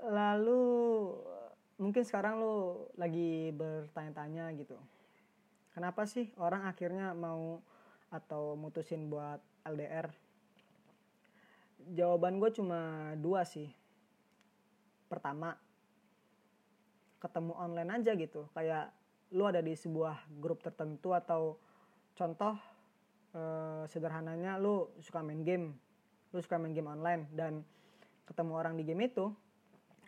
[0.00, 0.62] Lalu
[1.76, 4.80] mungkin sekarang lo lagi bertanya-tanya gitu.
[5.76, 7.60] Kenapa sih orang akhirnya mau
[8.10, 10.10] atau mutusin buat LDR
[11.88, 13.72] jawaban gue cuma dua sih.
[15.08, 15.56] Pertama
[17.20, 18.46] ketemu online aja gitu.
[18.52, 18.92] Kayak
[19.32, 21.56] lu ada di sebuah grup tertentu atau
[22.14, 22.58] contoh
[23.34, 25.74] eh, sederhananya lu suka main game
[26.30, 27.66] lu suka main game online dan
[28.26, 29.34] ketemu orang di game itu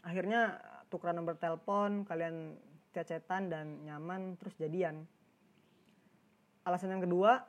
[0.06, 2.54] akhirnya tukeran nomor telepon kalian
[2.92, 5.08] cecetan dan nyaman terus jadian.
[6.62, 7.42] Alasan yang kedua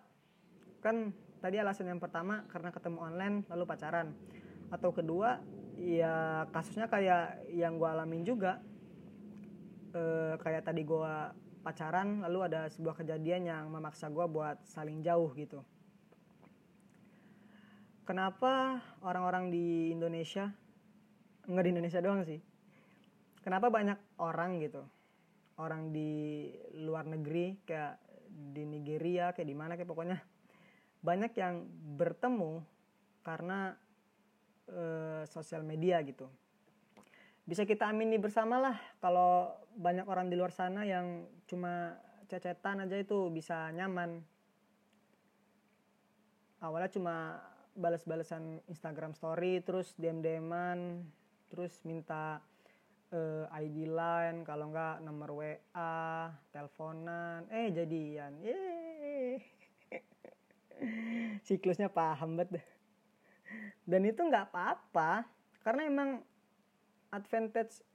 [0.80, 1.12] kan
[1.44, 4.16] tadi alasan yang pertama karena ketemu online lalu pacaran.
[4.72, 5.44] Atau kedua
[5.78, 8.64] ya kasusnya kayak yang gue alamin juga
[9.92, 11.14] e, kayak tadi gue
[11.64, 15.64] pacaran lalu ada sebuah kejadian yang memaksa gue buat saling jauh gitu.
[18.04, 20.52] Kenapa orang-orang di Indonesia
[21.44, 22.40] nggak di Indonesia doang sih
[23.44, 24.80] kenapa banyak orang gitu
[25.60, 26.50] orang di
[26.80, 28.00] luar negeri kayak
[28.32, 30.18] di Nigeria kayak di mana kayak pokoknya
[31.04, 31.68] banyak yang
[32.00, 32.64] bertemu
[33.28, 33.76] karena
[34.72, 34.84] e,
[35.28, 36.32] sosial media gitu.
[37.44, 42.98] Bisa kita amini bersama lah kalau banyak orang di luar sana yang cuma cecetan aja
[42.98, 44.26] itu bisa nyaman.
[46.66, 47.38] Awalnya cuma
[47.78, 51.06] balas-balasan Instagram story terus DM-DMan
[51.54, 52.42] terus minta
[53.14, 58.34] uh, eh, ID line kalau enggak nomor WA teleponan eh jadian.
[61.46, 62.66] Siklusnya paham banget.
[63.86, 65.30] Dan itu nggak apa-apa
[65.62, 66.10] karena emang
[67.14, 67.86] advantage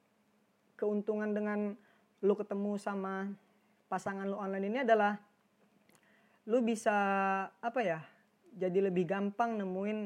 [0.78, 1.74] keuntungan dengan
[2.22, 3.34] lu ketemu sama
[3.88, 5.16] pasangan lu online ini adalah
[6.48, 6.96] lu bisa
[7.60, 8.00] apa ya
[8.58, 9.98] jadi lebih gampang nemuin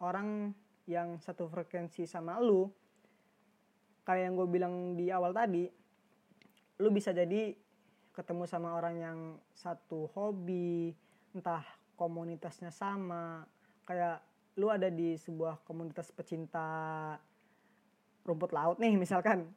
[0.00, 0.52] orang
[0.86, 2.70] yang satu frekuensi sama lu.
[4.06, 5.66] Kayak yang gue bilang di awal tadi
[6.78, 7.56] lu bisa jadi
[8.14, 9.18] ketemu sama orang yang
[9.56, 10.94] satu hobi
[11.34, 11.66] entah
[11.98, 13.42] komunitasnya sama.
[13.82, 14.22] Kayak
[14.56, 16.68] lu ada di sebuah komunitas pecinta
[18.22, 19.50] rumput laut nih misalkan.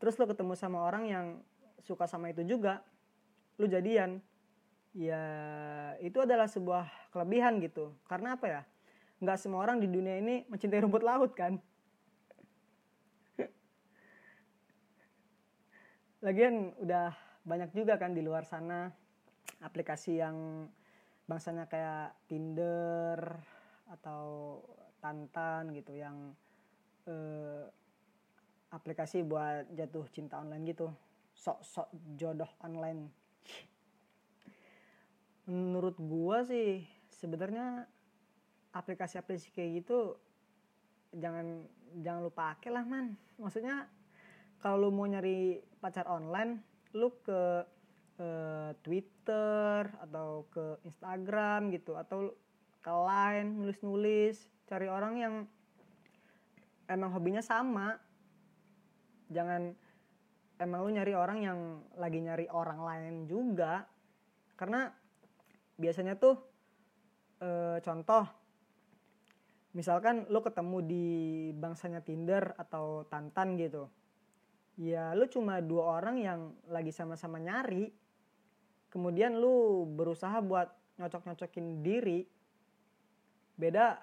[0.00, 1.26] Terus lu ketemu sama orang yang
[1.84, 2.80] suka sama itu juga
[3.62, 4.18] lu jadian.
[4.92, 5.22] Ya
[6.02, 7.94] itu adalah sebuah kelebihan gitu.
[8.10, 8.62] Karena apa ya?
[9.22, 11.62] Nggak semua orang di dunia ini mencintai rumput laut kan?
[16.26, 17.14] Lagian udah
[17.46, 18.90] banyak juga kan di luar sana
[19.62, 20.66] aplikasi yang
[21.30, 23.38] bangsanya kayak Tinder
[23.94, 24.58] atau
[25.02, 26.34] Tantan gitu yang
[27.10, 27.66] eh,
[28.70, 30.90] aplikasi buat jatuh cinta online gitu.
[31.34, 33.21] Sok-sok jodoh online
[35.46, 37.84] menurut gua sih sebenarnya
[38.72, 40.16] aplikasi-aplikasi kayak gitu
[41.12, 41.66] jangan
[42.00, 43.12] jangan lupa pakai lah man.
[43.36, 43.84] Maksudnya
[44.64, 46.62] kalau lu mau nyari pacar online
[46.96, 47.64] lu ke
[48.20, 52.32] uh, Twitter atau ke Instagram gitu atau
[52.82, 54.36] ke Line nulis-nulis
[54.66, 55.34] cari orang yang
[56.88, 58.00] emang hobinya sama.
[59.32, 59.76] Jangan
[60.62, 61.58] emang lu nyari orang yang
[61.98, 63.82] lagi nyari orang lain juga.
[64.54, 64.86] Karena
[65.74, 66.38] biasanya tuh
[67.42, 68.24] e, contoh
[69.74, 71.06] misalkan lu ketemu di
[71.58, 73.90] bangsanya Tinder atau Tantan gitu.
[74.78, 76.40] Ya lu cuma dua orang yang
[76.70, 77.90] lagi sama-sama nyari.
[78.88, 82.24] Kemudian lu berusaha buat nyocok-nyocokin diri.
[83.58, 83.98] Beda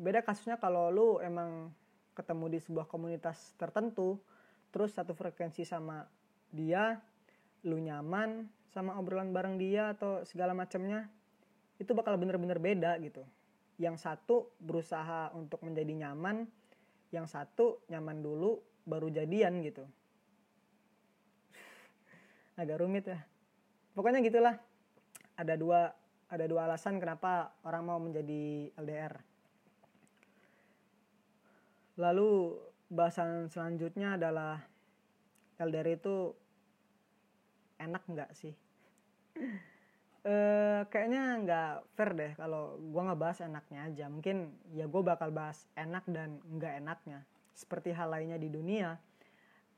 [0.00, 1.72] beda kasusnya kalau lu emang
[2.16, 4.20] ketemu di sebuah komunitas tertentu
[4.70, 6.06] terus satu frekuensi sama
[6.50, 6.98] dia
[7.66, 11.10] lu nyaman sama obrolan bareng dia atau segala macamnya
[11.82, 13.26] itu bakal bener-bener beda gitu.
[13.80, 16.44] Yang satu berusaha untuk menjadi nyaman
[17.10, 19.82] yang satu nyaman dulu baru jadian gitu.
[22.60, 23.18] Agak rumit ya.
[23.96, 24.54] Pokoknya gitulah.
[25.34, 25.90] Ada dua
[26.30, 29.30] ada dua alasan kenapa orang mau menjadi LDR
[32.00, 32.56] lalu
[32.90, 34.58] bahasan selanjutnya adalah
[35.62, 36.34] LDR itu
[37.78, 38.52] enak nggak sih?
[40.26, 40.34] e,
[40.92, 44.06] kayaknya nggak fair deh kalau gue nggak bahas enaknya aja.
[44.10, 47.24] Mungkin ya gue bakal bahas enak dan nggak enaknya.
[47.54, 48.98] Seperti hal lainnya di dunia,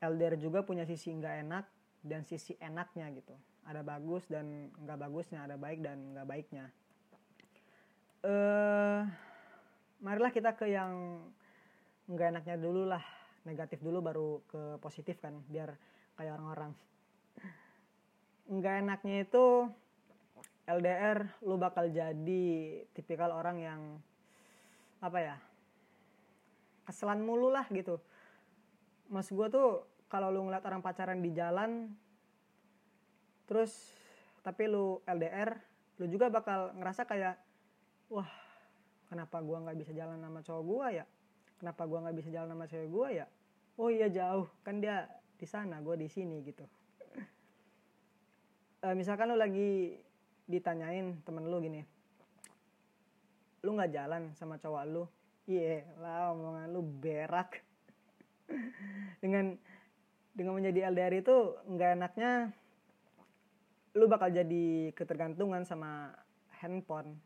[0.02, 1.64] LDR juga punya sisi nggak enak
[2.02, 3.34] dan sisi enaknya gitu.
[3.62, 6.66] Ada bagus dan nggak bagusnya, ada baik dan nggak baiknya.
[8.22, 9.00] Eh,
[9.98, 11.22] marilah kita ke yang
[12.10, 13.02] nggak enaknya dulu lah.
[13.42, 15.74] Negatif dulu baru ke positif kan biar
[16.14, 16.72] kayak orang-orang.
[18.46, 19.44] Nggak enaknya itu
[20.66, 22.46] LDR lu bakal jadi
[22.94, 23.80] tipikal orang yang
[25.02, 25.36] apa ya
[26.86, 27.98] keselan mulu lah gitu.
[29.10, 31.90] Mas gue tuh kalau lu ngeliat orang pacaran di jalan
[33.50, 33.74] terus
[34.46, 35.58] tapi lu LDR
[36.00, 37.36] lu juga bakal ngerasa kayak
[38.08, 38.28] wah
[39.10, 41.06] kenapa gue nggak bisa jalan sama cowok gue ya
[41.62, 43.26] kenapa gue nggak bisa jalan sama cewek gue ya?
[43.78, 44.50] Oh iya jauh.
[44.66, 45.06] Kan dia
[45.38, 46.66] di sana gue di sini gitu.
[48.82, 49.94] E, misalkan lu lagi
[50.50, 51.86] ditanyain temen lu gini
[53.62, 55.04] lu nggak jalan sama cowok lu?
[55.46, 57.62] Iya lah omongan lu berak.
[59.22, 59.54] Dengan
[60.32, 61.36] dengan menjadi LDR itu
[61.68, 62.56] nggak enaknya
[63.92, 66.16] lu bakal jadi ketergantungan sama
[66.58, 67.20] handphone.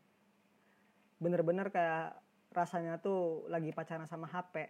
[1.17, 2.19] Bener-bener kayak
[2.57, 4.65] rasanya tuh lagi pacaran sama HP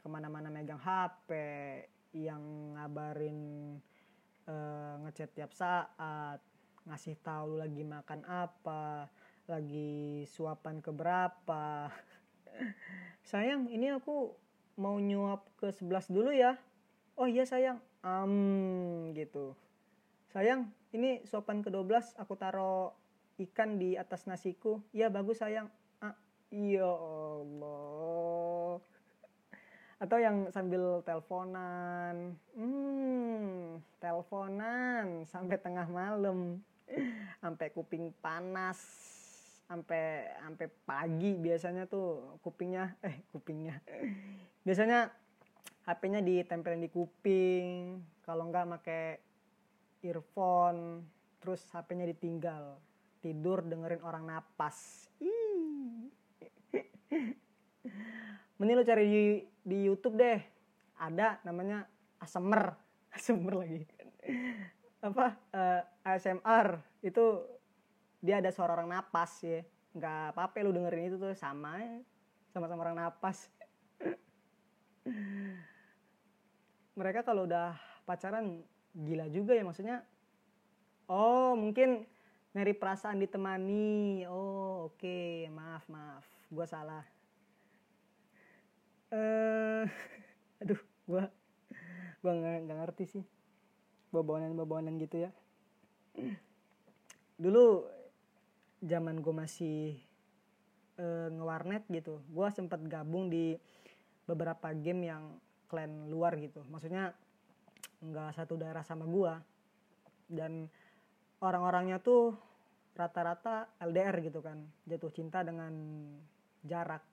[0.00, 1.28] ke mana-mana megang HP
[2.16, 3.38] yang ngabarin
[4.48, 6.40] uh, ngechat tiap saat
[6.88, 9.12] ngasih tahu lagi makan apa
[9.44, 11.92] lagi suapan ke berapa.
[13.28, 14.32] Sayang ini aku
[14.80, 16.56] mau nyuap ke sebelas dulu ya.
[17.18, 17.82] Oh iya sayang.
[18.00, 19.58] Um, gitu.
[20.30, 22.94] Sayang ini suapan ke 12 aku taruh
[23.36, 24.80] ikan di atas nasiku.
[24.94, 25.66] Iya bagus sayang
[26.48, 28.80] Ya Allah.
[30.00, 32.40] Atau yang sambil teleponan.
[32.56, 36.64] Hmm, teleponan sampai tengah malam.
[37.44, 38.80] Sampai kuping panas.
[39.68, 43.76] Sampai sampai pagi biasanya tuh kupingnya eh kupingnya.
[44.64, 45.12] Biasanya
[45.84, 48.00] HP-nya ditempelin di kuping.
[48.24, 49.20] Kalau enggak pakai
[50.00, 51.04] earphone,
[51.44, 52.80] terus HP-nya ditinggal.
[53.20, 55.08] Tidur dengerin orang napas.
[55.20, 55.47] Ih
[58.58, 59.24] Mending lo cari di,
[59.64, 60.38] di YouTube deh.
[60.98, 61.86] Ada namanya
[62.20, 62.74] ASMR.
[63.14, 63.82] ASMR lagi.
[65.00, 65.26] Apa?
[65.54, 66.82] Uh, eh, ASMR.
[67.00, 67.46] Itu
[68.18, 69.62] dia ada suara orang napas ya.
[69.94, 71.80] Nggak apa-apa lu dengerin itu tuh sama
[72.50, 73.46] sama-sama orang napas.
[76.98, 80.02] Mereka kalau udah pacaran gila juga ya maksudnya.
[81.08, 82.04] Oh, mungkin
[82.52, 84.26] nyari perasaan ditemani.
[84.28, 85.48] Oh, oke, okay.
[85.48, 86.37] maaf, maaf.
[86.48, 87.04] Gua salah.
[89.12, 89.84] Eh uh,
[90.64, 91.28] aduh gua
[92.20, 93.24] gua nggak ngerti sih.
[94.08, 95.30] Bawa bawanan gitu ya.
[97.42, 97.84] Dulu
[98.78, 99.98] zaman gue masih
[101.02, 103.58] uh, ngewarnet gitu gue sempet gabung di
[104.22, 105.24] beberapa game yang
[105.66, 106.62] klan luar gitu.
[106.66, 107.12] Maksudnya
[107.98, 109.34] nggak satu daerah sama gue
[110.30, 110.70] dan
[111.42, 112.36] orang-orangnya tuh
[112.94, 115.72] rata-rata LDR gitu kan jatuh cinta dengan
[116.64, 117.04] jarak.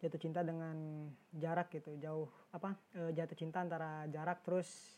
[0.00, 0.76] Jatuh cinta dengan
[1.36, 2.24] jarak gitu jauh
[2.56, 4.96] apa e, jatuh cinta antara jarak terus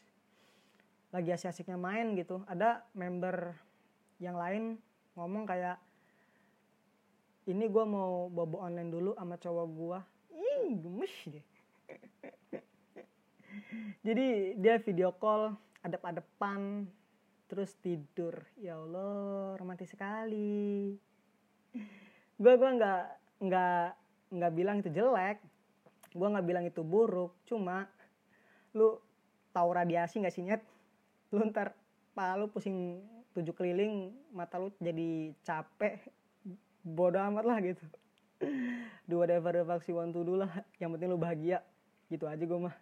[1.11, 2.47] lagi asik-asiknya main gitu.
[2.47, 3.57] Ada member
[4.23, 4.79] yang lain
[5.19, 5.81] ngomong kayak
[7.51, 9.99] ini gue mau bobo online dulu sama cowok gue
[10.31, 11.47] ih gemes deh
[14.07, 16.87] jadi dia video call adep-adepan
[17.51, 18.41] terus tidur.
[18.57, 20.97] Ya Allah romantis sekali
[22.43, 23.03] gue gua nggak
[23.47, 23.87] nggak
[24.35, 25.39] nggak bilang itu jelek.
[26.11, 27.31] Gue nggak bilang itu buruk.
[27.47, 27.87] Cuma
[28.75, 28.99] lu
[29.55, 30.63] tahu radiasi nggak sih nyet?
[31.31, 31.79] Lu ntar
[32.19, 32.99] palu pusing
[33.33, 36.03] tujuh keliling mata lu jadi capek.
[36.83, 37.87] Bodoh amat lah gitu.
[39.07, 40.51] Do whatever the fuck you want to do lah.
[40.83, 41.63] Yang penting lu bahagia.
[42.11, 42.75] Gitu aja gue mah.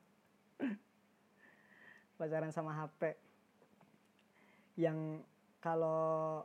[2.17, 3.17] Pacaran sama HP
[4.81, 5.21] yang
[5.61, 6.41] kalau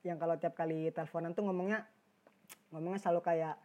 [0.00, 1.84] yang kalau tiap kali teleponan tuh ngomongnya
[2.70, 3.56] ngomongnya selalu kayak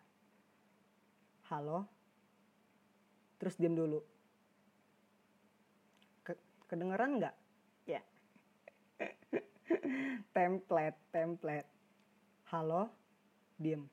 [1.49, 1.85] halo.
[3.37, 4.01] Terus diem dulu.
[6.25, 6.33] Ke,
[6.65, 7.35] kedengeran nggak?
[7.85, 8.01] Ya.
[10.35, 11.69] Template template.
[12.49, 12.89] Halo
[13.61, 13.85] diem.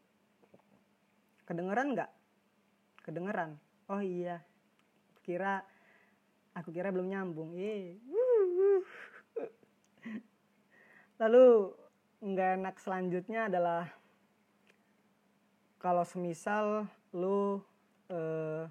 [1.45, 2.11] Kedengeran nggak?
[3.05, 3.61] Kedengeran.
[3.90, 4.40] Oh iya.
[5.20, 5.61] Kira
[6.57, 7.53] aku kira belum nyambung.
[7.55, 7.99] Ye.
[11.22, 11.70] lalu
[12.22, 13.86] nggak enak selanjutnya adalah
[15.83, 17.59] kalau semisal lu
[18.07, 18.64] eh,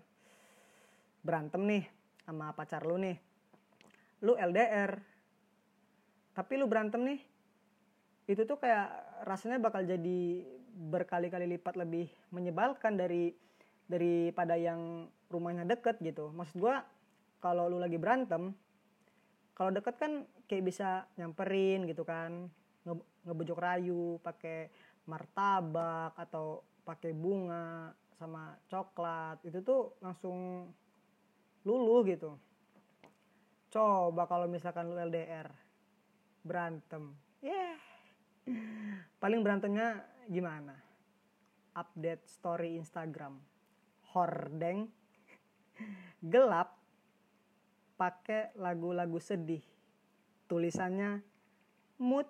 [1.22, 1.84] berantem nih
[2.24, 3.20] sama pacar lu nih
[4.24, 4.96] lu LDR
[6.32, 7.20] tapi lu berantem nih
[8.32, 8.88] itu tuh kayak
[9.28, 13.36] rasanya bakal jadi berkali-kali lipat lebih menyebalkan dari
[13.92, 16.32] daripada yang rumahnya deket gitu.
[16.32, 16.88] Maksud gua
[17.44, 18.56] kalau lu lagi berantem
[19.52, 22.48] kalau deket kan kayak bisa nyamperin gitu kan
[22.88, 22.94] nge
[23.28, 24.72] ngebujuk rayu pakai
[25.06, 30.70] martabak atau pakai bunga sama coklat itu tuh langsung
[31.66, 32.38] luluh gitu.
[33.72, 35.50] Coba kalau misalkan lu LDR
[36.46, 37.18] berantem.
[37.42, 37.76] Ya yeah.
[39.22, 40.78] paling berantemnya gimana?
[41.74, 43.40] Update story Instagram.
[44.12, 44.92] Hordeng.
[46.22, 46.78] Gelap.
[47.96, 49.64] Pakai lagu-lagu sedih.
[50.50, 51.22] Tulisannya
[52.02, 52.28] mood.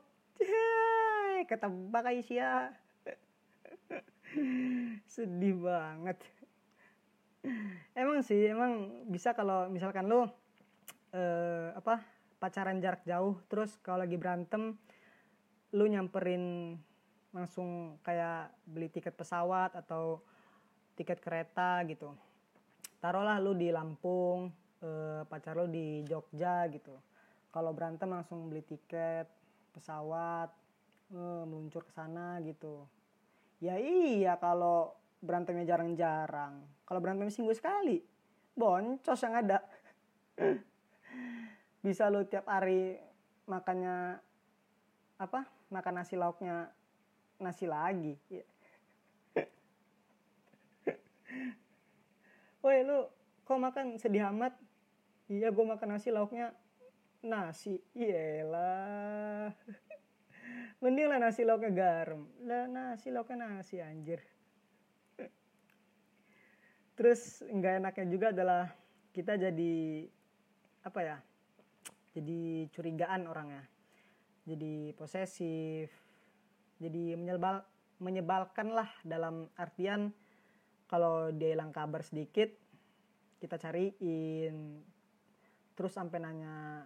[1.49, 2.70] Ketebak Aisyah
[5.14, 6.18] sedih banget.
[7.98, 10.30] Emang sih emang bisa kalau misalkan lu
[11.12, 12.06] eh, apa
[12.38, 14.78] pacaran jarak jauh terus kalau lagi berantem
[15.74, 16.76] lu nyamperin
[17.32, 20.22] langsung kayak beli tiket pesawat atau
[21.00, 22.14] tiket kereta gitu.
[23.02, 24.54] Taruhlah lu di Lampung
[24.84, 26.94] eh, pacar lu di Jogja gitu.
[27.52, 29.26] Kalau berantem langsung beli tiket
[29.74, 30.54] pesawat
[31.16, 32.86] eh, meluncur ke sana gitu
[33.62, 36.66] Ya iya kalau berantemnya jarang-jarang.
[36.82, 38.01] Kalau berantemnya seminggu sekali,
[38.57, 39.62] boncos yang ada.
[41.86, 42.97] Bisa lo tiap hari
[43.45, 44.18] makannya
[45.22, 45.45] apa?
[45.70, 46.74] Makan nasi lauknya
[47.38, 48.18] nasi lagi.
[52.66, 53.05] Woi lu
[53.45, 54.57] kok makan sedih amat?
[55.30, 56.49] Iya gue makan nasi lauknya
[57.22, 57.78] nasi.
[57.93, 59.53] Iyalah.
[60.82, 62.26] Mending lah nasi lauknya garam.
[62.42, 64.18] Lah nasi lauknya nasi anjir.
[66.98, 68.66] Terus nggak enaknya juga adalah
[69.14, 70.10] kita jadi
[70.82, 71.18] apa ya?
[72.18, 73.62] Jadi curigaan orangnya.
[74.50, 75.94] Jadi posesif.
[76.82, 77.62] Jadi menyebal
[78.02, 80.10] menyebalkan lah dalam artian
[80.90, 82.50] kalau dia hilang kabar sedikit
[83.38, 84.82] kita cariin
[85.78, 86.86] terus sampai nanya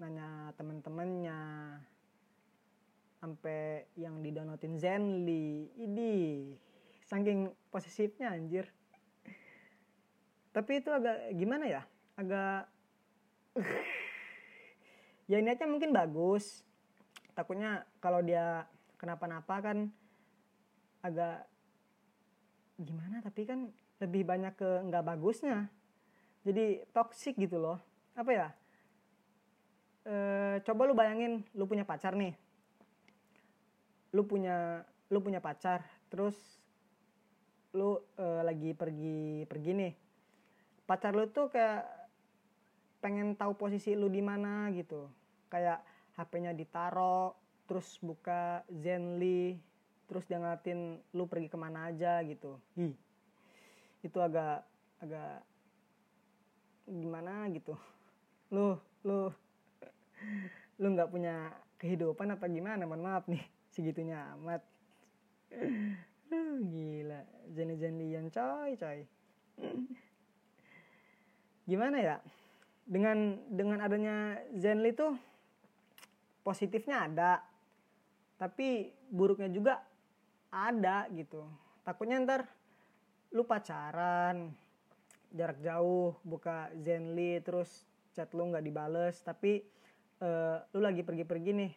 [0.00, 1.40] nanya temen-temennya
[3.22, 5.70] sampai yang didownloadin Zenly.
[5.78, 6.10] Ini
[7.06, 8.66] saking posesifnya anjir.
[10.50, 11.86] Tapi itu agak gimana ya?
[12.18, 12.66] Agak
[15.30, 16.66] ya niatnya mungkin bagus.
[17.38, 18.66] Takutnya kalau dia
[18.98, 19.78] kenapa-napa kan
[21.06, 21.46] agak
[22.82, 23.22] gimana?
[23.22, 23.70] Tapi kan
[24.02, 25.70] lebih banyak ke nggak bagusnya.
[26.42, 27.78] Jadi toxic gitu loh.
[28.18, 28.48] Apa ya?
[30.02, 30.14] E,
[30.66, 32.34] coba lu bayangin lu punya pacar nih
[34.12, 36.36] lu punya lu punya pacar terus
[37.72, 39.92] lu uh, lagi pergi pergi nih.
[40.84, 41.88] Pacar lu tuh kayak
[43.00, 45.08] pengen tahu posisi lu di mana gitu.
[45.48, 45.80] Kayak
[46.16, 47.32] HP-nya ditaro
[47.64, 49.56] terus buka Zenly
[50.04, 52.60] terus dia ngeliatin lu pergi ke mana aja gitu.
[52.76, 52.92] Hi.
[54.02, 54.66] itu agak
[55.00, 55.40] agak
[56.84, 57.72] gimana gitu.
[58.52, 58.76] Lu
[59.08, 59.32] lu
[60.80, 62.84] lu nggak punya kehidupan apa gimana?
[62.84, 64.60] Mohon maaf nih segitunya amat.
[66.72, 67.20] Gila.
[67.52, 69.04] Jenny Jenlian coy coy.
[71.68, 72.16] Gimana ya?
[72.84, 75.16] Dengan dengan adanya Zenly tuh
[76.44, 77.32] positifnya ada.
[78.36, 79.80] Tapi buruknya juga
[80.52, 81.44] ada gitu.
[81.84, 82.44] Takutnya ntar
[83.32, 84.52] lu pacaran
[85.32, 89.20] jarak jauh buka Zenly terus chat lu nggak dibales.
[89.24, 89.62] Tapi
[90.20, 91.72] uh, lu lagi pergi-pergi nih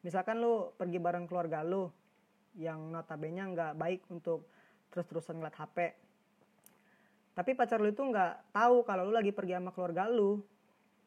[0.00, 1.88] misalkan lu pergi bareng keluarga lu
[2.58, 4.48] yang notabene nggak baik untuk
[4.90, 5.94] terus-terusan ngeliat HP
[7.40, 10.42] tapi pacar lu itu nggak tahu kalau lu lagi pergi sama keluarga lu.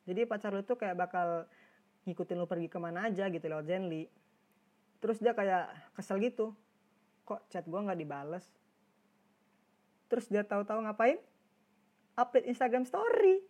[0.10, 1.48] Jadi pacar lu itu kayak bakal
[2.10, 4.10] ngikutin lu pergi ke mana aja gitu lewat Zenly.
[4.98, 6.56] Terus dia kayak kesel gitu
[7.24, 8.50] kok chat gue nggak dibales?
[10.10, 11.20] Terus dia tahu-tahu ngapain?
[12.18, 13.44] Update Instagram story.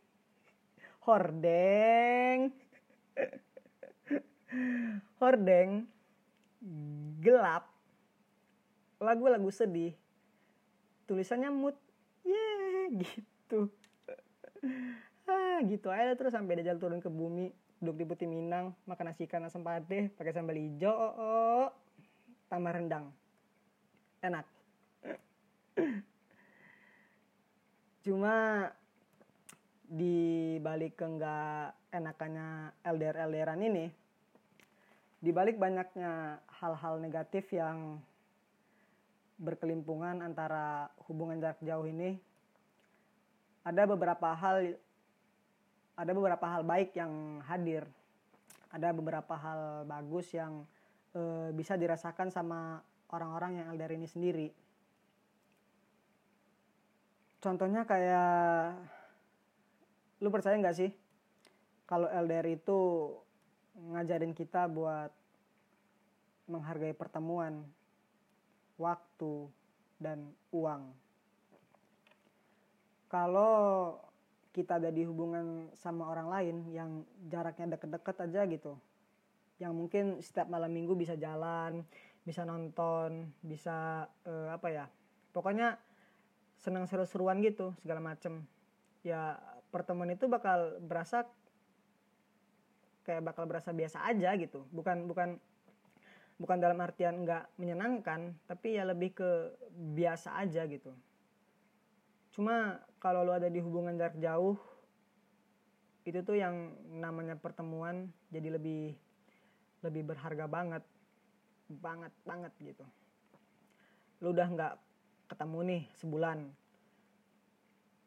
[1.06, 2.52] Hordeng
[5.20, 5.88] hordeng
[7.20, 7.68] gelap
[9.04, 9.92] lagu-lagu sedih
[11.10, 11.76] tulisannya mood
[12.24, 13.60] yeah gitu.
[15.28, 17.52] Ah gitu aja terus sampai dia jalan turun ke bumi
[17.84, 21.68] duduk di putih minang makan nasi ikan asam padeh pakai sambal hijau oh, oh.
[22.48, 23.12] tambah rendang.
[24.24, 24.48] Enak.
[28.06, 28.68] Cuma
[29.84, 33.86] di balik ke nggak enakannya LDR LDRan ini
[35.24, 38.04] di balik banyaknya hal-hal negatif yang
[39.40, 42.20] berkelimpungan antara hubungan jarak jauh ini
[43.64, 44.76] ada beberapa hal
[45.94, 47.86] ada beberapa hal baik yang hadir.
[48.74, 50.66] Ada beberapa hal bagus yang
[51.14, 52.82] e, bisa dirasakan sama
[53.14, 54.50] orang-orang yang LDR ini sendiri.
[57.38, 58.82] Contohnya kayak
[60.26, 60.92] lu percaya nggak sih
[61.86, 62.80] kalau LDR itu
[63.74, 65.10] ngajarin kita buat
[66.46, 67.66] menghargai pertemuan
[68.78, 69.48] waktu,
[70.02, 70.92] dan uang.
[73.08, 73.54] Kalau
[74.52, 76.92] kita ada di hubungan sama orang lain yang
[77.32, 78.74] jaraknya deket-deket aja gitu,
[79.62, 81.86] yang mungkin setiap malam minggu bisa jalan,
[82.28, 84.86] bisa nonton, bisa uh, apa ya,
[85.32, 85.80] pokoknya
[86.60, 88.44] senang seru-seruan gitu segala macem.
[89.06, 89.38] Ya
[89.70, 91.26] pertemuan itu bakal berasa
[93.04, 95.40] kayak bakal berasa biasa aja gitu, bukan bukan
[96.42, 99.30] bukan dalam artian nggak menyenangkan tapi ya lebih ke
[99.96, 100.92] biasa aja gitu.
[102.34, 104.58] Cuma kalau lo ada di hubungan jarak jauh
[106.04, 108.98] itu tuh yang namanya pertemuan jadi lebih
[109.86, 110.84] lebih berharga banget.
[111.70, 112.86] Banget banget gitu.
[114.20, 114.74] Lo udah nggak
[115.30, 116.40] ketemu nih sebulan.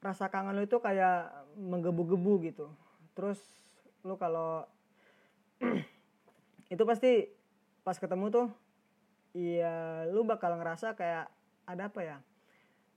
[0.03, 2.66] Rasa kangen lo itu kayak menggebu-gebu gitu.
[3.16, 3.40] Terus
[4.05, 4.66] lo kalau
[6.74, 7.30] itu pasti
[7.86, 8.48] pas ketemu tuh
[9.36, 11.30] iya lu bakal ngerasa kayak
[11.66, 12.18] ada apa ya?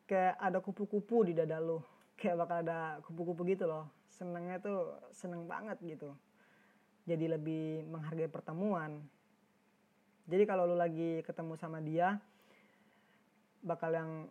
[0.06, 1.82] Kayak ada kupu-kupu di dada lu.
[2.20, 3.90] Kayak bakal ada kupu-kupu gitu loh.
[4.14, 6.14] Senengnya tuh seneng banget gitu.
[7.10, 9.02] Jadi lebih menghargai pertemuan.
[10.30, 12.22] Jadi kalau lu lagi ketemu sama dia
[13.66, 14.30] bakal yang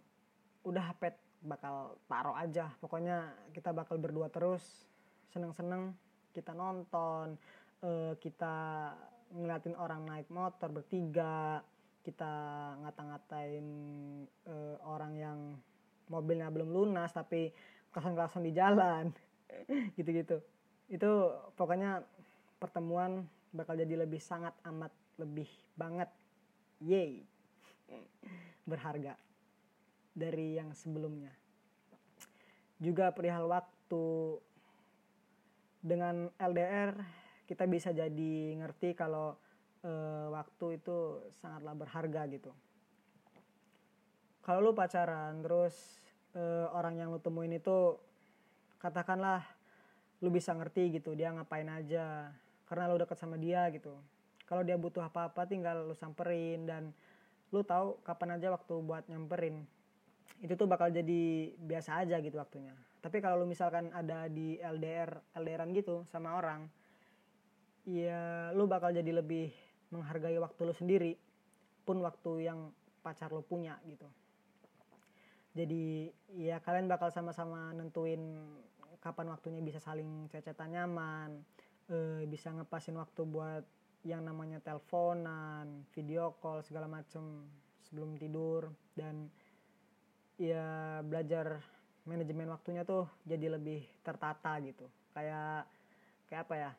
[0.63, 2.71] udah pet bakal taruh aja.
[2.79, 4.63] Pokoknya kita bakal berdua terus.
[5.35, 5.97] Seneng-seneng
[6.31, 7.35] kita nonton
[7.83, 8.57] uh, kita
[9.35, 11.61] ngeliatin orang naik motor bertiga
[12.09, 12.33] kita
[12.81, 13.67] ngata-ngatain
[14.49, 15.39] uh, orang yang
[16.09, 17.53] mobilnya belum lunas tapi
[17.93, 19.13] klason-klason di jalan.
[19.99, 20.41] Gitu-gitu.
[20.89, 22.01] Itu pokoknya
[22.57, 24.89] pertemuan bakal jadi lebih sangat amat
[25.21, 26.09] lebih banget.
[26.81, 27.29] Yay.
[28.71, 29.21] Berharga
[30.17, 31.33] dari yang sebelumnya.
[32.81, 34.07] Juga perihal waktu.
[35.79, 37.18] Dengan LDR
[37.49, 39.41] kita bisa jadi ngerti kalau
[39.81, 39.91] e,
[40.29, 42.53] waktu itu sangatlah berharga gitu.
[44.45, 45.73] Kalau lu pacaran terus
[46.37, 46.43] e,
[46.77, 47.97] orang yang lu temuin itu
[48.77, 49.43] katakanlah
[50.21, 52.29] lu bisa ngerti gitu dia ngapain aja
[52.69, 53.97] karena lu deket sama dia gitu.
[54.45, 56.93] Kalau dia butuh apa-apa tinggal lu samperin dan
[57.49, 59.65] lu tahu kapan aja waktu buat nyamperin.
[60.45, 62.77] Itu tuh bakal jadi biasa aja gitu waktunya.
[63.01, 66.69] Tapi kalau lu misalkan ada di LDR LDRan gitu sama orang
[67.89, 69.49] ya lu bakal jadi lebih
[69.89, 71.17] menghargai waktu lu sendiri
[71.89, 72.69] pun waktu yang
[73.01, 74.05] pacar lu punya gitu.
[75.57, 78.21] Jadi ya kalian bakal sama-sama nentuin
[79.01, 81.41] kapan waktunya bisa saling cecetan nyaman
[81.89, 83.65] e, bisa ngepasin waktu buat
[84.05, 87.49] yang namanya teleponan video call segala macem
[87.89, 88.69] sebelum tidur.
[88.93, 89.33] Dan
[90.37, 91.65] ya belajar
[92.05, 94.85] manajemen waktunya tuh jadi lebih tertata gitu.
[95.17, 95.65] Kayak
[96.29, 96.71] kayak apa ya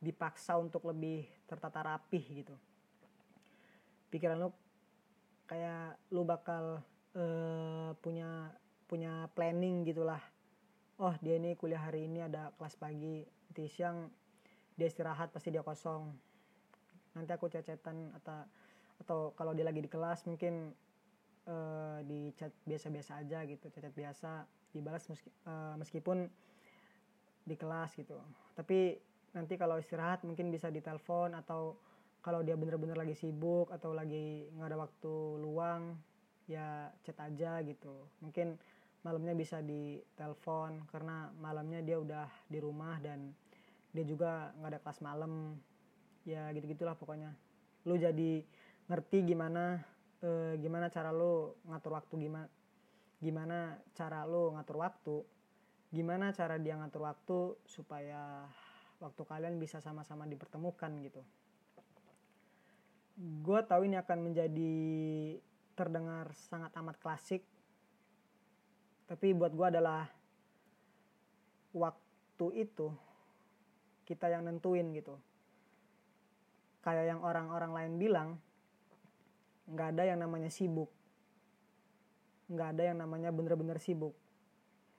[0.00, 2.54] dipaksa untuk lebih tertata rapih gitu.
[4.12, 4.50] Pikiran lu
[5.46, 6.82] kayak lu bakal
[7.14, 8.52] uh, punya
[8.86, 10.20] punya planning gitulah.
[10.96, 14.08] Oh dia ini kuliah hari ini ada kelas pagi nanti siang
[14.76, 16.12] dia istirahat pasti dia kosong.
[17.16, 18.44] Nanti aku cecetan atau
[18.96, 20.72] atau kalau dia lagi di kelas mungkin
[21.48, 26.28] uh, di chat biasa-biasa aja gitu chat biasa dibalas meski, uh, meskipun
[27.46, 28.16] di kelas gitu.
[28.56, 28.98] Tapi
[29.36, 31.76] nanti kalau istirahat mungkin bisa ditelepon atau
[32.24, 35.94] kalau dia bener-bener lagi sibuk atau lagi nggak ada waktu luang
[36.48, 38.08] ya chat aja gitu.
[38.24, 38.56] Mungkin
[39.04, 43.30] malamnya bisa ditelepon karena malamnya dia udah di rumah dan
[43.92, 45.60] dia juga nggak ada kelas malam.
[46.26, 47.30] Ya gitu gitulah pokoknya.
[47.86, 48.42] Lu jadi
[48.90, 49.84] ngerti gimana
[50.24, 52.48] eh, gimana cara lu ngatur waktu gimana
[53.22, 55.16] gimana cara lu ngatur waktu
[55.94, 58.46] gimana cara dia ngatur waktu supaya
[59.00, 61.22] waktu kalian bisa sama-sama dipertemukan gitu.
[63.16, 64.74] Gue tahu ini akan menjadi
[65.76, 67.44] terdengar sangat amat klasik
[69.06, 70.10] tapi buat gue adalah
[71.70, 72.90] waktu itu
[74.02, 75.14] kita yang nentuin gitu.
[76.82, 78.28] Kayak yang orang-orang lain bilang
[79.70, 80.90] nggak ada yang namanya sibuk.
[82.50, 84.14] Nggak ada yang namanya bener-bener sibuk.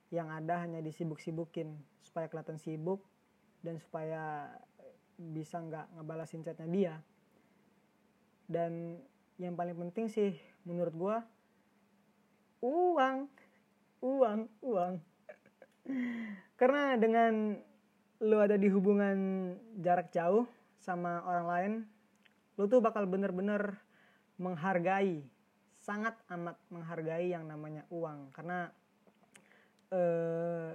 [0.08, 3.04] Yang ada hanya disibuk-sibukin supaya kelihatan sibuk
[3.62, 4.54] dan supaya
[5.18, 6.96] bisa nggak ngebalasin chatnya dia.
[8.48, 9.02] Dan
[9.38, 11.18] yang paling penting sih menurut gue
[12.64, 13.18] uang.
[14.02, 14.94] Uang uang.
[16.60, 17.58] Karena dengan
[18.22, 19.18] lu ada di hubungan
[19.78, 20.50] jarak jauh
[20.82, 21.74] sama orang lain
[22.58, 23.78] lu tuh bakal bener-bener
[24.42, 25.22] menghargai
[25.78, 28.34] sangat amat menghargai yang namanya uang.
[28.34, 28.68] Karena
[29.94, 30.72] eh,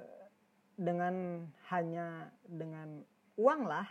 [0.83, 3.07] dengan hanya dengan
[3.39, 3.87] uang lah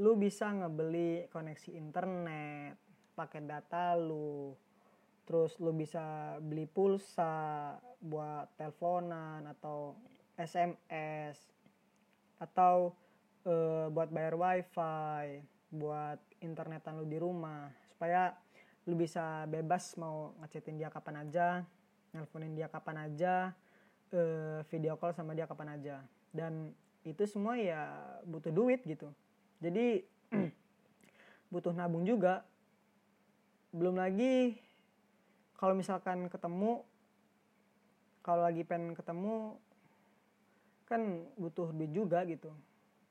[0.00, 2.74] lu bisa ngebeli koneksi internet
[3.12, 4.56] pakai data lu.
[5.22, 9.94] Terus lu bisa beli pulsa buat teleponan atau
[10.34, 11.38] SMS
[12.42, 12.96] atau
[13.46, 17.70] e, buat bayar wifi buat internetan lu di rumah.
[17.86, 18.34] Supaya
[18.90, 21.62] lu bisa bebas mau ngechatin dia kapan aja
[22.12, 23.56] nelponin dia kapan aja
[24.12, 24.22] e,
[24.68, 26.04] video call sama dia kapan aja.
[26.30, 27.90] Dan itu semua ya
[28.28, 29.10] butuh duit gitu.
[29.58, 30.06] Jadi
[31.52, 32.46] butuh nabung juga.
[33.72, 34.60] Belum lagi
[35.56, 36.84] kalau misalkan ketemu
[38.22, 39.58] kalau lagi pengen ketemu
[40.86, 42.52] kan butuh duit juga gitu.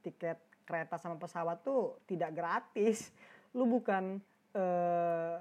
[0.05, 3.11] Tiket kereta sama pesawat tuh tidak gratis.
[3.57, 4.23] Lu bukan
[4.55, 5.35] eh,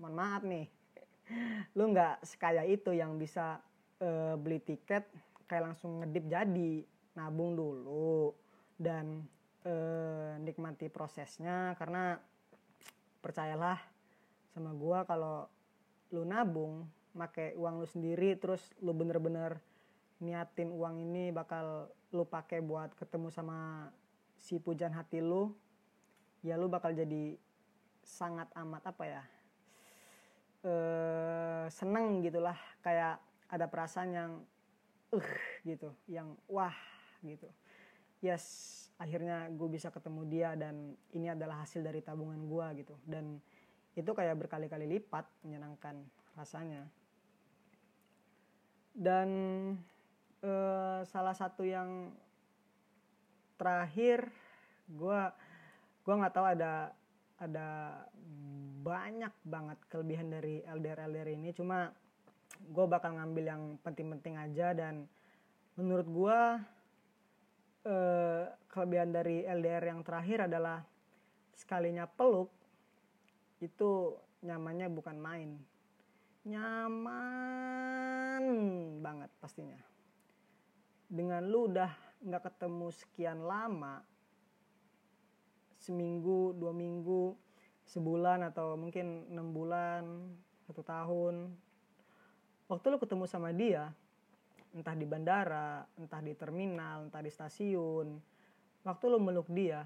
[0.00, 0.68] mohon maaf nih.
[1.76, 3.60] Lu nggak sekaya itu yang bisa
[4.02, 5.06] eh, beli tiket
[5.48, 6.72] kayak langsung ngedip jadi
[7.18, 8.34] nabung dulu
[8.78, 9.26] dan
[9.66, 12.18] eh, nikmati prosesnya karena
[13.18, 13.78] percayalah
[14.54, 15.50] sama gua kalau
[16.14, 19.58] lu nabung make uang lu sendiri terus lu bener-bener
[20.22, 23.90] niatin uang ini bakal lu pakai buat ketemu sama
[24.38, 25.50] si pujan hati lu
[26.46, 27.34] ya lu bakal jadi
[28.06, 29.22] sangat amat apa ya
[30.66, 32.56] eh seneng gitulah.
[32.82, 34.32] Kayak ada perasaan yang
[35.12, 35.30] uh
[35.64, 36.74] gitu yang wah
[37.24, 37.48] gitu.
[38.20, 42.94] Yes akhirnya gue bisa ketemu dia dan ini adalah hasil dari tabungan gue gitu.
[43.06, 43.38] Dan
[43.94, 46.02] itu kayak berkali-kali lipat menyenangkan
[46.34, 46.82] rasanya.
[48.90, 49.28] Dan
[50.42, 52.10] uh, salah satu yang
[53.54, 54.26] terakhir
[54.90, 55.20] gue
[56.02, 56.90] gue nggak tahu ada
[57.38, 57.68] ada
[58.82, 61.54] banyak banget kelebihan dari LDR LDR ini.
[61.54, 61.94] Cuma
[62.56, 65.08] gue bakal ngambil yang penting-penting aja dan
[65.78, 66.38] menurut gue
[67.88, 70.82] eh, kelebihan dari LDR yang terakhir adalah
[71.54, 72.50] sekalinya peluk
[73.58, 75.58] itu nyamannya bukan main.
[76.46, 78.44] Nyaman
[79.02, 79.82] banget pastinya.
[81.08, 81.90] Dengan lu udah
[82.22, 84.02] nggak ketemu sekian lama
[85.78, 87.38] seminggu dua minggu
[87.86, 90.04] sebulan atau mungkin enam bulan
[90.66, 91.54] satu tahun
[92.68, 93.90] waktu lu ketemu sama dia
[94.76, 98.20] entah di bandara, entah di terminal, entah di stasiun,
[98.84, 99.82] waktu lo meluk dia,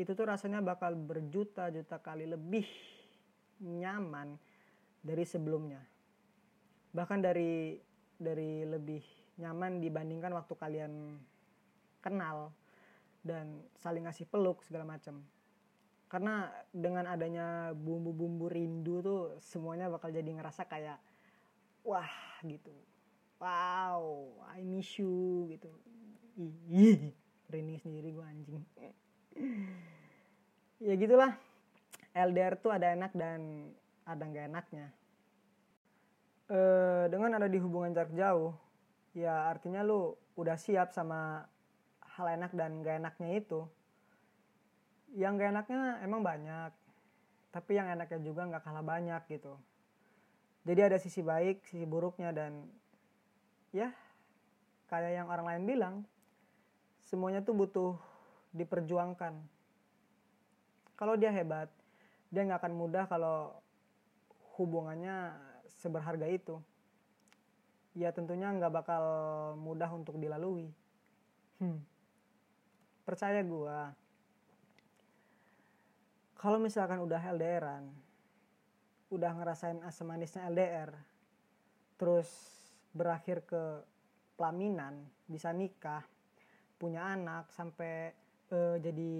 [0.00, 2.64] itu tuh rasanya bakal berjuta-juta kali lebih
[3.62, 4.34] nyaman
[5.04, 5.84] dari sebelumnya.
[6.96, 7.76] Bahkan dari
[8.16, 9.02] dari lebih
[9.38, 10.92] nyaman dibandingkan waktu kalian
[12.00, 12.54] kenal
[13.20, 15.20] dan saling ngasih peluk segala macam.
[16.08, 20.98] Karena dengan adanya bumbu-bumbu rindu tuh semuanya bakal jadi ngerasa kayak
[21.84, 22.10] wah
[22.42, 22.72] gitu.
[23.38, 25.70] Wow I miss you gitu.
[26.68, 27.12] Ih
[27.46, 28.64] Rini sendiri gue anjing.
[30.82, 31.36] Ya gitulah.
[32.14, 33.70] LDR tuh ada enak dan
[34.02, 34.86] ada nggak enaknya.
[36.50, 36.58] E,
[37.08, 38.52] dengan ada di hubungan jarak jauh
[39.14, 41.46] ya artinya lu udah siap sama
[42.18, 43.60] hal enak dan gak enaknya itu.
[45.14, 46.72] Yang gak enaknya emang banyak
[47.54, 49.54] tapi yang enaknya juga nggak kalah banyak gitu
[50.64, 52.64] jadi ada sisi baik sisi buruknya dan
[53.68, 53.92] ya
[54.88, 55.94] kayak yang orang lain bilang
[57.04, 57.92] semuanya tuh butuh
[58.56, 59.36] diperjuangkan.
[60.96, 61.68] Kalau dia hebat
[62.32, 63.52] dia nggak akan mudah kalau
[64.56, 65.36] hubungannya
[65.84, 66.56] seberharga itu.
[67.94, 69.04] Ya tentunya nggak bakal
[69.60, 70.72] mudah untuk dilalui.
[71.62, 71.78] Hmm.
[73.04, 73.94] percaya gua
[76.34, 77.88] kalau misalkan udah LDRan
[79.12, 80.90] udah ngerasain asam manisnya LDR
[82.00, 82.28] terus
[82.94, 83.82] berakhir ke
[84.38, 86.02] pelaminan bisa nikah
[86.78, 88.12] punya anak sampai
[88.50, 89.12] uh, jadi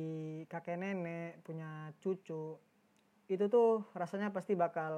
[0.46, 2.58] kakek nenek punya cucu
[3.24, 4.94] itu tuh rasanya pasti bakal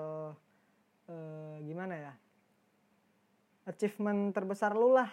[1.07, 2.13] uh, gimana ya
[3.67, 5.11] achievement terbesar lu lah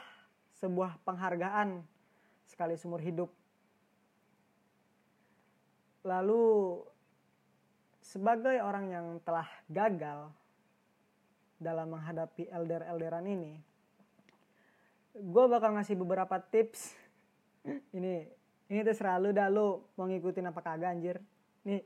[0.61, 1.81] sebuah penghargaan
[2.45, 3.33] sekali seumur hidup.
[6.05, 6.43] Lalu
[8.13, 10.29] sebagai orang yang telah gagal
[11.57, 13.57] dalam menghadapi elder-elderan ini,
[15.17, 16.93] gue bakal ngasih beberapa tips.
[17.97, 18.29] ini
[18.69, 21.17] ini terserah lu dah lu mau ngikutin apa kagak anjir.
[21.65, 21.81] Nih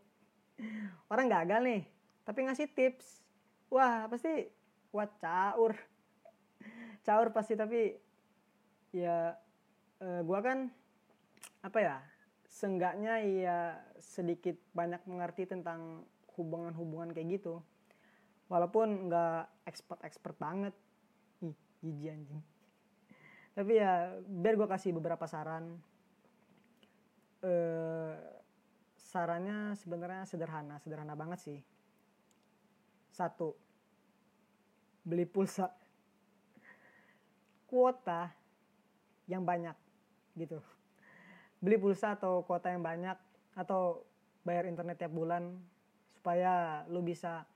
[1.07, 1.81] orang gagal nih,
[2.27, 3.23] tapi ngasih tips.
[3.71, 4.51] Wah pasti
[4.91, 5.79] wah caur,
[7.07, 7.95] caur pasti tapi
[8.91, 9.31] ya
[10.03, 10.67] uh, gue kan
[11.63, 11.95] apa ya
[12.51, 13.59] senggaknya ya
[14.01, 16.03] sedikit banyak mengerti tentang
[16.37, 17.59] hubungan-hubungan kayak gitu.
[18.47, 20.73] Walaupun nggak expert-expert banget.
[21.43, 22.41] Ih jijik anjing.
[23.57, 25.81] Tapi ya biar gue kasih beberapa saran.
[27.41, 28.15] Eh,
[28.97, 31.59] sarannya sebenarnya sederhana sederhana banget sih.
[33.09, 33.57] Satu
[35.01, 35.73] beli pulsa.
[37.67, 38.31] Kuota
[39.27, 39.75] yang banyak
[40.39, 40.63] gitu.
[41.59, 43.17] Beli pulsa atau kuota yang banyak
[43.57, 44.05] atau
[44.45, 45.57] bayar internet tiap bulan
[46.27, 47.47] supaya lu bisa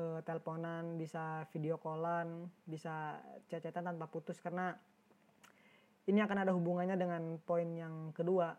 [0.00, 3.20] uh, teleponan, bisa video callan, bisa
[3.52, 4.72] chat-chatan tanpa putus karena
[6.08, 8.56] ini akan ada hubungannya dengan poin yang kedua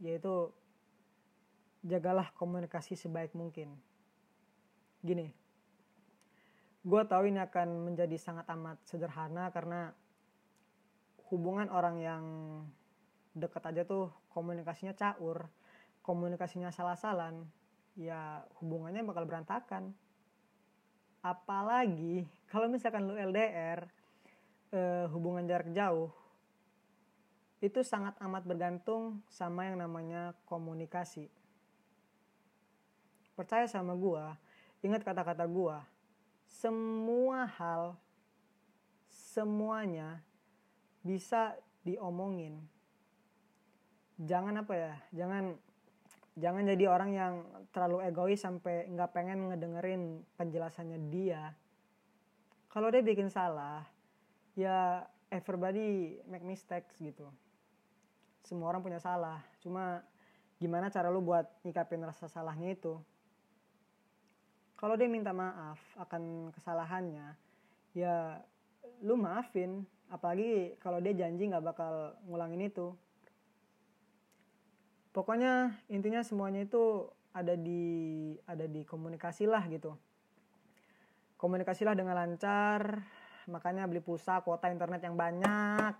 [0.00, 0.48] yaitu
[1.84, 3.76] jagalah komunikasi sebaik mungkin.
[5.04, 5.28] Gini,
[6.80, 9.92] gue tahu ini akan menjadi sangat amat sederhana karena
[11.28, 12.24] hubungan orang yang
[13.36, 15.52] deket aja tuh komunikasinya caur,
[16.00, 17.44] komunikasinya salah-salan,
[17.96, 19.92] ya hubungannya bakal berantakan.
[21.22, 23.86] Apalagi kalau misalkan lu LDR
[24.74, 26.10] eh, hubungan jarak jauh
[27.62, 31.30] itu sangat amat bergantung sama yang namanya komunikasi.
[33.38, 34.34] Percaya sama gua
[34.82, 35.86] ingat kata-kata gua
[36.42, 37.94] semua hal
[39.08, 40.20] semuanya
[41.06, 41.54] bisa
[41.86, 42.60] diomongin.
[44.18, 45.56] Jangan apa ya jangan
[46.36, 47.34] jangan jadi orang yang
[47.72, 51.52] terlalu egois sampai nggak pengen ngedengerin penjelasannya dia.
[52.72, 53.84] Kalau dia bikin salah
[54.56, 57.28] ya everybody make mistakes gitu.
[58.44, 59.44] Semua orang punya salah.
[59.60, 60.00] Cuma
[60.56, 62.96] gimana cara lu buat nyikapin rasa salahnya itu?
[64.80, 67.36] Kalau dia minta maaf akan kesalahannya
[67.92, 68.40] ya
[69.04, 69.84] lu maafin.
[70.12, 72.92] Apalagi kalau dia janji nggak bakal ngulangin itu
[75.12, 79.96] pokoknya intinya semuanya itu ada di ada di komunikasi lah gitu.
[81.40, 83.04] Komunikasilah dengan lancar
[83.50, 85.94] makanya beli pulsa kuota internet yang banyak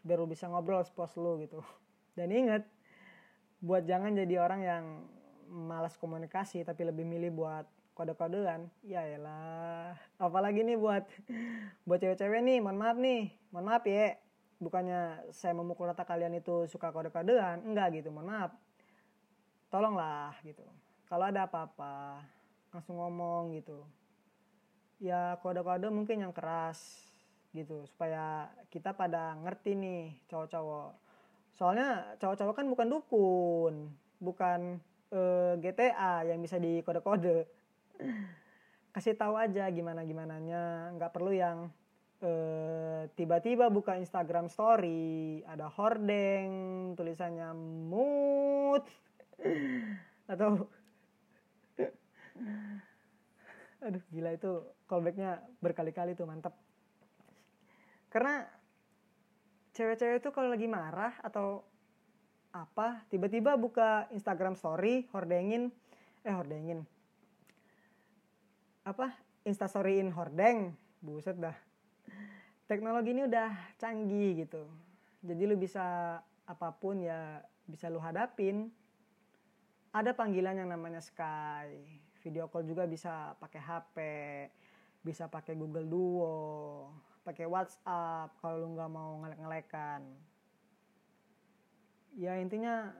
[0.00, 1.60] biar lu bisa ngobrol sepuas lu gitu.
[2.16, 2.64] Dan inget
[3.60, 4.84] buat jangan jadi orang yang
[5.50, 8.72] malas komunikasi tapi lebih milih buat kode-kodean.
[8.86, 11.04] Ya elah apalagi nih buat
[11.84, 14.16] buat cewek-cewek nih mohon maaf nih mohon maaf ya
[14.60, 18.52] bukannya saya memukul rata kalian itu suka kode-kodean enggak gitu mohon maaf.
[19.72, 20.62] Tolonglah gitu.
[21.08, 22.22] Kalau ada apa-apa
[22.70, 23.82] langsung ngomong gitu.
[25.00, 26.78] Ya kode-kode mungkin yang keras
[27.50, 30.92] gitu supaya kita pada ngerti nih cowok-cowok.
[31.56, 33.74] Soalnya cowok-cowok kan bukan dukun
[34.20, 34.78] bukan
[35.10, 37.48] eh, GTA yang bisa di kode-kode
[38.90, 41.70] kasih tahu aja gimana gimananya nggak perlu yang
[43.16, 47.48] tiba-tiba buka Instagram story ada hordeng tulisannya
[47.88, 48.84] mood
[50.32, 50.68] atau
[53.80, 54.52] aduh gila itu
[54.84, 56.52] callbacknya berkali-kali tuh mantap
[58.12, 58.44] karena
[59.72, 61.64] cewek-cewek itu kalau lagi marah atau
[62.50, 65.70] apa tiba-tiba buka Instagram story hordengin
[66.26, 66.84] eh hordengin.
[68.84, 69.14] Apa?
[69.46, 70.76] Instastoryin hordeng.
[71.00, 71.56] Buset dah
[72.70, 73.50] teknologi ini udah
[73.82, 74.62] canggih gitu.
[75.26, 78.70] Jadi lu bisa apa pun ya bisa lu hadapin.
[79.90, 81.82] Ada panggilan yang namanya Sky.
[82.22, 83.96] Video call juga bisa pakai HP
[85.00, 86.92] bisa pakai Google Duo
[87.24, 90.04] pakai WhatsApp kalau lu nggak mau ngelek-ngelekan
[92.20, 92.92] ya intinya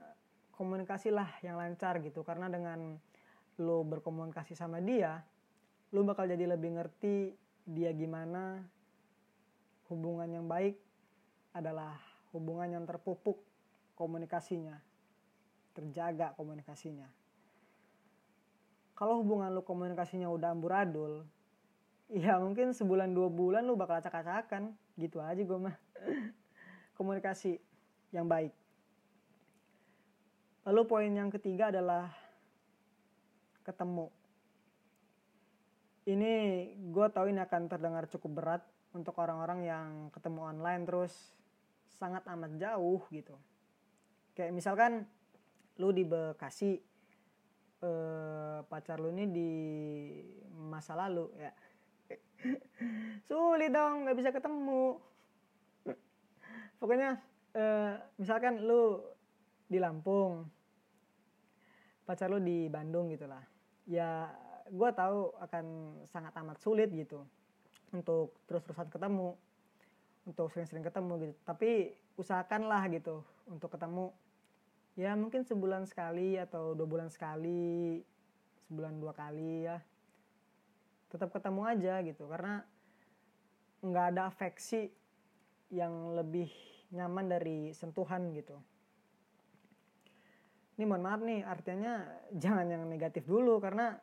[0.57, 2.25] komunikasi lah yang lancar gitu.
[2.25, 2.97] Karena dengan
[3.61, 5.21] lo berkomunikasi sama dia
[5.93, 7.37] lo bakal jadi lebih ngerti
[7.69, 8.65] dia gimana
[9.91, 10.79] hubungan yang baik
[11.51, 11.99] adalah
[12.31, 13.43] hubungan yang terpupuk
[13.99, 14.79] komunikasinya
[15.71, 17.07] terjaga komunikasinya.
[18.95, 21.25] Kalau hubungan lu komunikasinya udah amburadul
[22.11, 24.75] ya mungkin sebulan dua bulan lu bakal acak-acakan.
[24.99, 25.75] Gitu aja gue mah.
[26.99, 27.57] Komunikasi
[28.13, 28.53] yang baik.
[30.67, 32.13] Lalu poin yang ketiga adalah
[33.65, 34.13] ketemu.
[36.05, 36.33] Ini
[36.91, 38.61] gue tahu ini akan terdengar cukup berat
[38.91, 41.13] untuk orang-orang yang ketemu online terus
[41.87, 43.35] sangat amat jauh gitu.
[44.35, 45.05] Kayak misalkan
[45.79, 46.79] lu di Bekasi
[47.81, 49.51] eh, pacar lu ini di
[50.55, 51.51] masa lalu ya.
[53.29, 54.99] Sulit dong nggak bisa ketemu.
[56.81, 57.21] Pokoknya
[57.55, 58.99] eh, misalkan lu
[59.71, 60.61] di Lampung
[62.11, 63.39] pacar lu di Bandung gitulah
[63.87, 64.27] ya
[64.67, 65.65] gue tahu akan
[66.03, 67.23] sangat amat sulit gitu
[67.91, 69.35] untuk terus-terusan ketemu
[70.25, 71.33] untuk sering-sering ketemu gitu.
[71.45, 74.13] Tapi usahakanlah gitu untuk ketemu.
[74.99, 78.03] Ya mungkin sebulan sekali atau dua bulan sekali
[78.67, 79.79] sebulan dua kali ya.
[81.11, 82.63] Tetap ketemu aja gitu karena
[83.81, 84.93] nggak ada afeksi
[85.73, 86.51] yang lebih
[86.91, 88.59] nyaman dari sentuhan gitu.
[90.75, 92.03] Ini mohon maaf nih artinya
[92.43, 93.97] jangan yang negatif dulu karena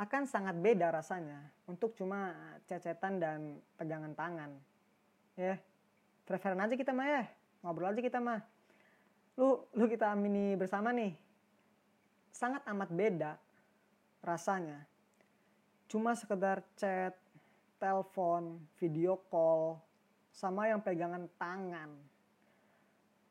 [0.00, 2.32] akan sangat beda rasanya untuk cuma
[2.64, 4.50] cecetan dan pegangan tangan.
[5.36, 5.60] Ya,
[6.24, 7.24] preferan aja kita mah ya,
[7.60, 8.40] ngobrol aja kita mah.
[9.36, 11.12] Lu, lu kita amini bersama nih.
[12.32, 13.36] Sangat amat beda
[14.24, 14.88] rasanya.
[15.84, 17.12] Cuma sekedar chat,
[17.76, 19.76] telepon, video call,
[20.32, 21.92] sama yang pegangan tangan.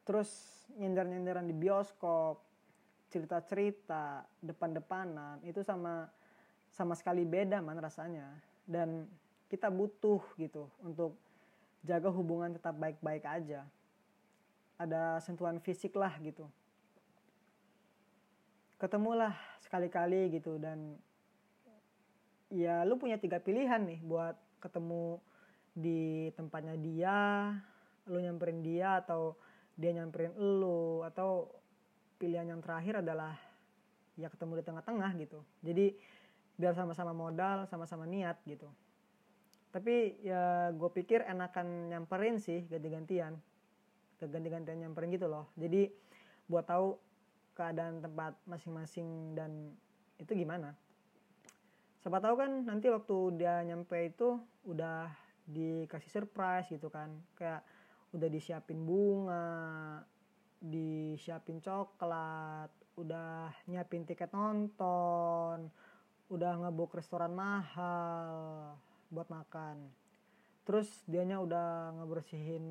[0.05, 0.29] Terus
[0.77, 2.45] nyender-nyenderan di bioskop,
[3.09, 6.05] cerita-cerita, depan-depanan, itu sama
[6.73, 8.29] sama sekali beda man rasanya.
[8.65, 9.09] Dan
[9.49, 11.17] kita butuh gitu untuk
[11.81, 13.65] jaga hubungan tetap baik-baik aja.
[14.79, 16.47] Ada sentuhan fisik lah gitu.
[18.79, 20.95] Ketemulah sekali-kali gitu dan
[22.49, 25.19] ya lu punya tiga pilihan nih buat ketemu
[25.75, 27.17] di tempatnya dia
[28.09, 29.37] lu nyamperin dia atau
[29.77, 31.47] dia nyamperin lu atau
[32.19, 33.37] pilihan yang terakhir adalah
[34.19, 35.39] ya ketemu di tengah-tengah gitu.
[35.63, 35.95] Jadi
[36.59, 38.67] biar sama-sama modal sama-sama niat gitu.
[39.71, 43.39] Tapi ya gue pikir enakan nyamperin sih ganti-gantian.
[44.19, 45.47] Ganti-gantian nyamperin gitu loh.
[45.55, 45.87] Jadi
[46.51, 46.99] buat tahu
[47.55, 49.71] keadaan tempat masing-masing dan
[50.19, 50.75] itu gimana.
[52.03, 54.35] Siapa tahu kan nanti waktu dia nyampe itu
[54.67, 55.07] udah
[55.47, 57.15] dikasih surprise gitu kan.
[57.39, 57.63] Kayak
[58.11, 60.03] udah disiapin bunga
[60.59, 62.67] disiapin coklat
[62.99, 65.71] udah nyiapin tiket nonton
[66.29, 68.77] udah ngebuk restoran mahal
[69.09, 69.89] buat makan.
[70.61, 72.65] Terus dianya udah ngebersihin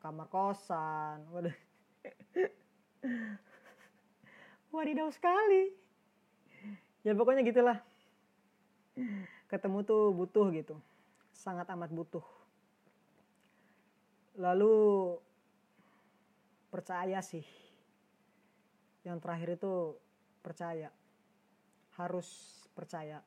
[0.00, 1.28] kamar kosan.
[1.28, 1.52] Waduh.
[4.72, 5.76] Wadidaw sekali.
[7.04, 7.84] Ya pokoknya gitulah.
[9.52, 10.80] Ketemu tuh butuh gitu.
[11.36, 12.24] Sangat amat butuh.
[14.40, 14.76] Lalu
[16.72, 17.44] percaya sih.
[19.04, 19.72] Yang terakhir itu
[20.40, 20.88] percaya.
[21.92, 22.28] Harus
[22.78, 23.18] percaya.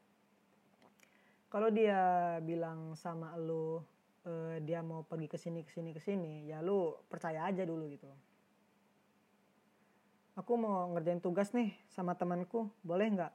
[1.51, 3.83] Kalau dia bilang sama lu
[4.23, 7.91] uh, dia mau pergi ke sini ke sini ke sini ya lu percaya aja dulu
[7.91, 8.07] gitu.
[10.39, 13.33] Aku mau ngerjain tugas nih sama temanku boleh nggak?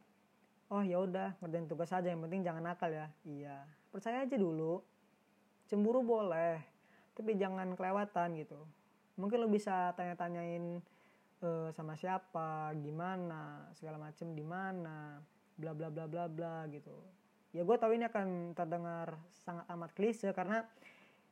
[0.73, 3.13] Oh ya udah ngerjain tugas aja yang penting jangan nakal ya.
[3.29, 4.81] Iya percaya aja dulu.
[5.69, 6.65] Cemburu boleh
[7.13, 8.65] tapi jangan kelewatan gitu.
[9.21, 10.81] Mungkin lu bisa tanya-tanyain
[11.45, 15.21] uh, sama siapa gimana segala macem di mana
[15.57, 16.93] bla bla bla bla bla gitu.
[17.57, 20.69] Ya gue tahu ini akan terdengar sangat amat klise karena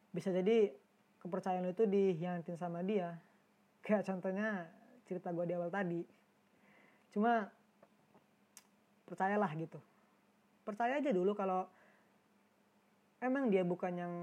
[0.08, 0.72] bisa jadi
[1.20, 3.20] kepercayaan lu itu dihianatin sama dia.
[3.84, 4.64] Kayak contohnya
[5.04, 6.00] cerita gue di awal tadi.
[7.12, 7.44] Cuma
[9.04, 9.76] percayalah gitu.
[10.64, 11.68] Percaya aja dulu kalau
[13.20, 14.14] emang dia bukan yang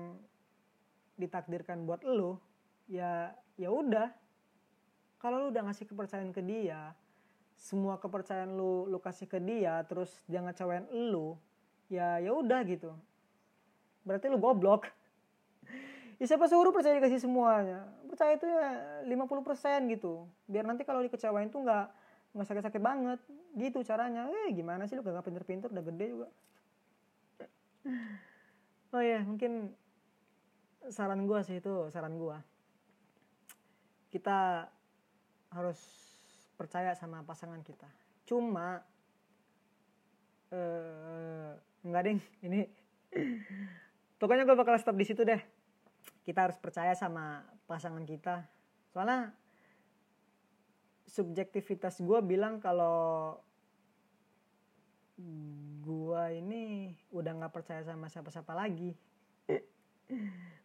[1.22, 2.41] ditakdirkan buat lu
[2.89, 3.30] ya
[3.62, 4.10] ya udah.
[5.22, 6.97] Kalau lu udah ngasih kepercayaan ke dia
[7.62, 11.38] semua kepercayaan lu lu kasih ke dia terus dia ngecewain lu
[11.93, 12.89] ya ya udah gitu.
[14.01, 14.89] Berarti lu goblok.
[16.22, 17.82] Ya siapa suruh percaya dikasih semuanya?
[18.05, 20.30] Percaya itu ya 50% gitu.
[20.45, 21.89] Biar nanti kalau dikecewain tuh nggak
[22.38, 23.18] nggak sakit-sakit banget.
[23.57, 24.30] Gitu caranya.
[24.30, 26.28] Eh gimana sih lu gak pinter-pinter udah gede juga.
[28.91, 29.72] Oh ya mungkin
[30.91, 32.43] saran gua sih itu saran gua.
[34.14, 34.70] Kita
[35.49, 35.80] harus
[36.62, 37.89] percaya sama pasangan kita.
[38.30, 38.86] Cuma
[40.53, 42.70] eh enggak ding ini
[44.22, 45.41] pokoknya gue bakal stop di situ deh.
[46.22, 48.45] Kita harus percaya sama pasangan kita.
[48.93, 49.34] Soalnya
[51.09, 53.41] subjektivitas gue bilang kalau
[55.82, 58.93] gue ini udah nggak percaya sama siapa-siapa lagi.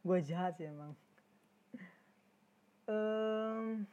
[0.04, 0.92] Gue jahat sih emang.
[2.86, 3.88] Um,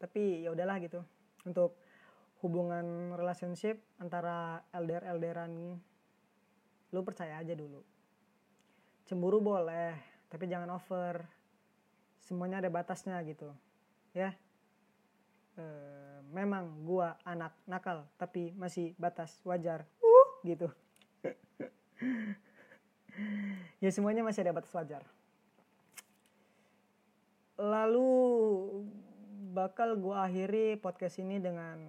[0.00, 1.04] tapi ya udahlah gitu.
[1.44, 1.76] Untuk
[2.40, 5.76] hubungan relationship antara LDR LDRan
[6.90, 7.84] lu percaya aja dulu.
[9.04, 9.94] Cemburu boleh
[10.32, 11.28] tapi jangan over.
[12.24, 13.52] Semuanya ada batasnya gitu
[14.16, 14.32] ya.
[15.54, 15.64] E,
[16.32, 19.84] memang gua anak nakal tapi masih batas wajar.
[20.00, 20.72] Uh gitu.
[23.80, 25.04] Ya semuanya masih ada batas wajar.
[27.60, 28.08] Lalu
[29.50, 31.82] bakal gua akhiri podcast ini dengan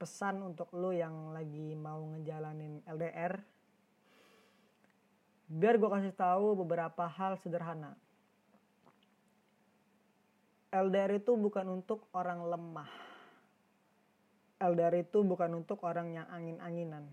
[0.00, 3.56] pesan untuk lo yang lagi mau ngejalanin LDR
[5.46, 7.94] biar gue kasih tahu beberapa hal sederhana.
[10.74, 12.90] LDR itu bukan untuk orang lemah.
[14.58, 17.06] LDR itu bukan untuk orang yang angin-anginan,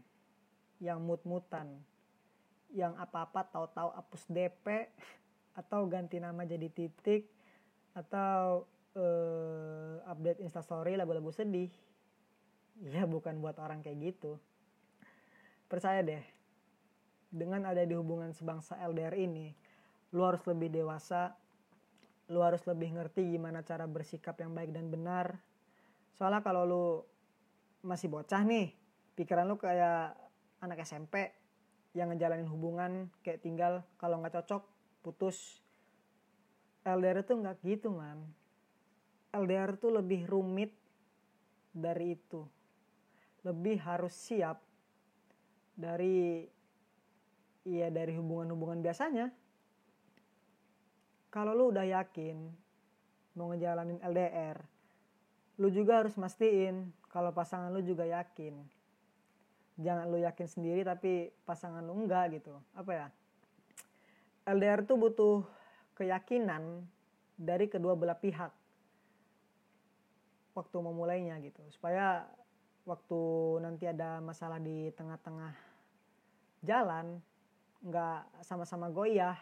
[0.82, 1.78] yang mut-mutan,
[2.74, 4.90] yang apa-apa tahu-tahu hapus DP
[5.54, 7.30] atau ganti nama jadi titik
[7.94, 8.66] atau
[8.98, 11.70] uh, update instastory lagu-lagu sedih.
[12.82, 14.42] Ya bukan buat orang kayak gitu.
[15.70, 16.22] Percaya deh,
[17.34, 19.54] dengan ada di hubungan sebangsa LDR ini,
[20.14, 21.34] lu harus lebih dewasa,
[22.30, 25.42] lu harus lebih ngerti gimana cara bersikap yang baik dan benar.
[26.14, 26.86] Soalnya kalau lu
[27.82, 28.74] masih bocah nih,
[29.18, 30.14] pikiran lu kayak
[30.62, 31.34] anak SMP
[31.94, 34.66] yang ngejalanin hubungan kayak tinggal kalau nggak cocok
[35.02, 35.62] putus.
[36.84, 38.30] LDR itu nggak gitu man.
[39.34, 40.72] LDR itu lebih rumit
[41.74, 42.46] dari itu.
[43.42, 44.62] Lebih harus siap
[45.74, 46.46] dari
[47.64, 49.32] Iya dari hubungan-hubungan biasanya.
[51.32, 52.52] Kalau lu udah yakin
[53.40, 54.60] mau ngejalanin LDR,
[55.58, 58.60] lu juga harus mastiin kalau pasangan lu juga yakin.
[59.80, 62.52] Jangan lu yakin sendiri tapi pasangan lu enggak gitu.
[62.76, 63.08] Apa ya?
[64.44, 65.48] LDR tuh butuh
[65.96, 66.84] keyakinan
[67.40, 68.52] dari kedua belah pihak
[70.54, 71.62] waktu memulainya gitu.
[71.74, 72.26] Supaya
[72.86, 73.22] waktu
[73.62, 75.54] nanti ada masalah di tengah-tengah
[76.64, 77.20] jalan
[77.84, 79.36] nggak sama-sama goyah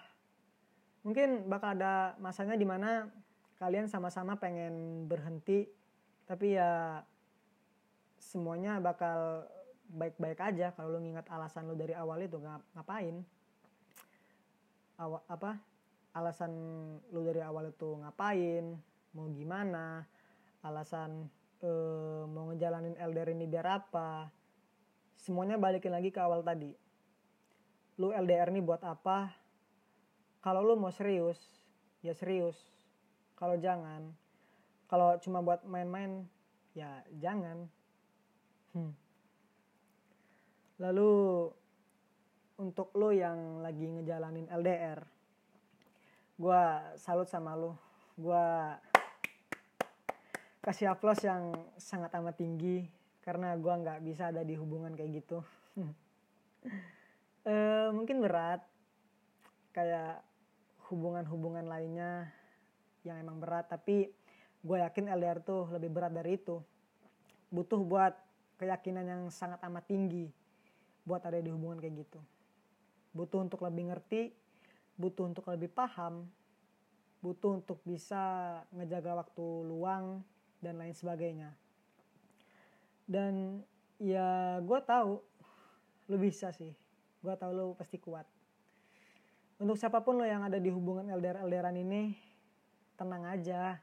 [1.06, 3.06] mungkin bakal ada masanya di mana
[3.62, 5.70] kalian sama-sama pengen berhenti
[6.26, 7.06] tapi ya
[8.22, 9.46] semuanya bakal
[9.92, 13.16] baik-baik aja kalau lu ngingat alasan lu dari awal itu ngap ngapain.
[15.02, 15.60] Awa, apa?
[16.16, 16.54] Alasan
[17.12, 18.80] lu dari awal itu ngapain
[19.12, 20.08] mau gimana
[20.62, 21.30] alasan
[21.66, 24.30] uh, mau ngejalanin LDR ini biar apa
[25.18, 26.74] semuanya balikin lagi ke awal tadi.
[28.02, 29.30] Lu LDR nih buat apa?
[30.42, 31.38] Kalau lu mau serius
[32.02, 32.58] ya serius.
[33.38, 34.14] Kalau jangan
[34.92, 36.26] kalau cuma buat main-main
[36.76, 37.70] ya jangan.
[38.72, 38.96] Hmm.
[40.80, 41.52] lalu
[42.56, 45.04] untuk lo yang lagi ngejalanin LDR
[46.40, 46.64] gue
[46.96, 47.76] salut sama lo
[48.16, 48.48] gue
[50.62, 52.86] kasih aplaus yang sangat amat tinggi
[53.26, 55.42] karena gue nggak bisa ada di hubungan kayak gitu.
[57.46, 58.62] Uh, mungkin berat
[59.74, 60.22] kayak
[60.90, 62.30] hubungan-hubungan lainnya
[63.02, 64.14] yang emang berat tapi
[64.62, 66.62] gue yakin LDR tuh lebih berat dari itu.
[67.50, 68.14] Butuh buat
[68.62, 70.30] keyakinan yang sangat amat tinggi
[71.02, 72.22] buat ada di hubungan kayak gitu.
[73.12, 74.42] Butuh untuk lebih ngerti
[75.02, 76.30] butuh untuk lebih paham
[77.26, 78.22] butuh untuk bisa
[78.74, 80.22] ngejaga waktu luang
[80.62, 81.50] dan lain sebagainya.
[83.10, 83.66] Dan
[83.98, 85.20] ya gue tahu
[86.08, 86.72] lu bisa sih.
[87.20, 88.26] Gue tau lo pasti kuat.
[89.62, 92.14] Untuk siapa pun lo yang ada di hubungan LDR LDRan ini
[92.98, 93.78] tenang aja.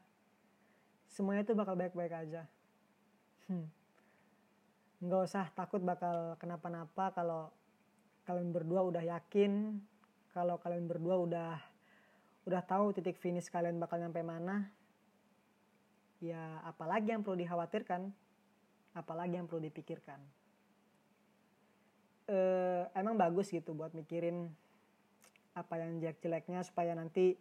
[1.10, 2.46] Semuanya itu bakal baik-baik aja.
[3.48, 3.64] Hmm.
[4.98, 7.48] nggak usah takut bakal kenapa-napa kalau
[8.28, 9.80] kalian berdua udah yakin
[10.36, 11.56] kalau kalian berdua udah
[12.44, 14.68] udah tahu titik finish kalian bakal nyampe mana
[16.18, 18.10] ya apalagi yang perlu dikhawatirkan
[18.94, 20.18] apalagi yang perlu dipikirkan.
[22.28, 24.52] Uh, emang bagus gitu buat mikirin
[25.56, 27.40] apa yang jelek-jeleknya supaya nanti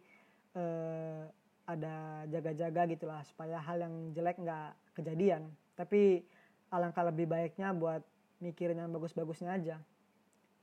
[0.56, 1.28] uh,
[1.68, 5.52] ada jaga-jaga gitulah supaya hal yang jelek nggak kejadian.
[5.76, 6.24] Tapi
[6.72, 8.00] alangkah lebih baiknya buat
[8.40, 9.76] mikirin yang bagus-bagusnya aja.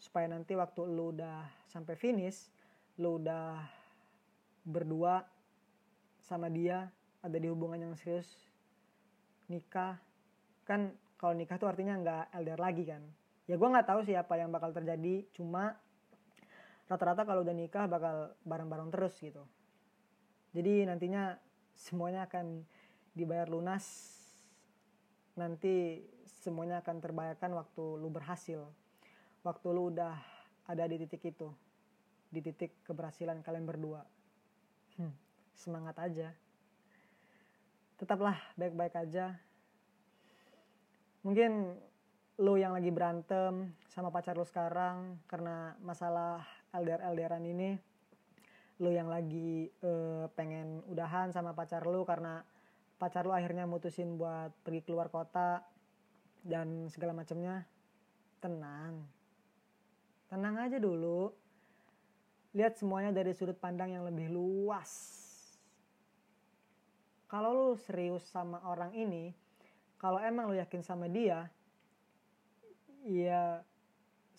[0.02, 2.50] Supaya nanti waktu lu udah sampai finish
[2.96, 3.60] lu udah
[4.64, 5.28] berdua
[6.24, 6.90] sama dia
[7.26, 8.30] ada di hubungan yang serius
[9.50, 9.98] nikah.
[10.62, 13.02] Kan kalau nikah tuh artinya nggak LDR lagi kan.
[13.50, 15.74] Ya gue nggak tahu sih apa yang bakal terjadi cuma
[16.86, 19.42] rata-rata kalau udah nikah bakal bareng-bareng terus gitu.
[20.54, 21.34] Jadi nantinya
[21.74, 22.62] semuanya akan
[23.18, 24.14] dibayar lunas.
[25.36, 26.06] Nanti
[26.46, 28.62] semuanya akan terbayarkan waktu lu berhasil.
[29.42, 30.14] Waktu lu udah
[30.66, 31.50] ada di titik itu
[32.34, 34.02] di titik keberhasilan kalian berdua.
[34.98, 35.14] Hmm,
[35.54, 36.34] semangat aja
[37.96, 39.36] tetaplah baik-baik aja.
[41.24, 41.74] Mungkin
[42.36, 46.44] lu yang lagi berantem sama pacar lu sekarang karena masalah
[46.76, 47.80] LDR LDRan ini
[48.84, 52.44] lu yang lagi uh, pengen udahan sama pacar lu karena
[53.00, 55.64] pacar lu akhirnya mutusin buat pergi keluar kota
[56.44, 57.64] dan segala macamnya
[58.44, 59.08] tenang.
[60.28, 61.32] Tenang aja dulu.
[62.52, 65.25] Lihat semuanya dari sudut pandang yang lebih luas
[67.36, 69.36] kalau lu serius sama orang ini
[70.00, 71.52] kalau emang lu yakin sama dia
[73.04, 73.60] ya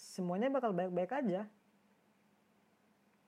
[0.01, 1.45] semuanya bakal baik-baik aja.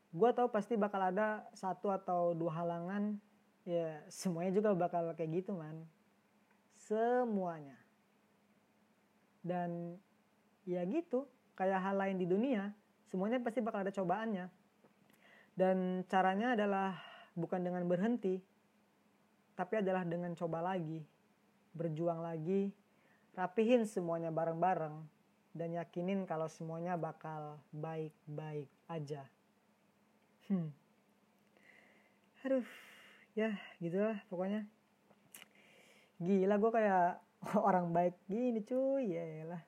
[0.09, 3.20] Gue tau pasti bakal ada satu atau dua halangan
[3.69, 5.85] ya semuanya juga bakal kayak gitu man.
[6.73, 7.77] Semuanya.
[9.45, 10.01] Dan
[10.65, 12.73] ya gitu kayak hal lain di dunia
[13.05, 14.49] semuanya pasti bakal ada cobaannya.
[15.53, 16.97] Dan caranya adalah
[17.36, 18.40] bukan dengan berhenti
[19.59, 21.03] tapi adalah dengan coba lagi
[21.75, 22.71] berjuang lagi
[23.35, 24.95] rapihin semuanya bareng-bareng
[25.51, 29.27] dan yakinin kalau semuanya bakal baik-baik aja.
[30.47, 30.71] Hmm.
[32.47, 32.67] Aduh,
[33.35, 34.63] ya gitulah pokoknya.
[36.23, 37.19] Gila gue kayak
[37.69, 39.63] orang baik gini cuy, ya lah.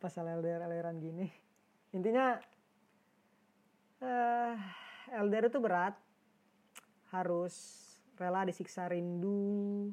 [0.00, 1.28] Pas LDR-LDRan gini.
[1.96, 2.36] Intinya
[4.04, 4.52] uh,
[5.08, 5.96] eh, LDR itu berat.
[7.08, 7.83] Harus
[8.18, 9.92] rela disiksa rindu.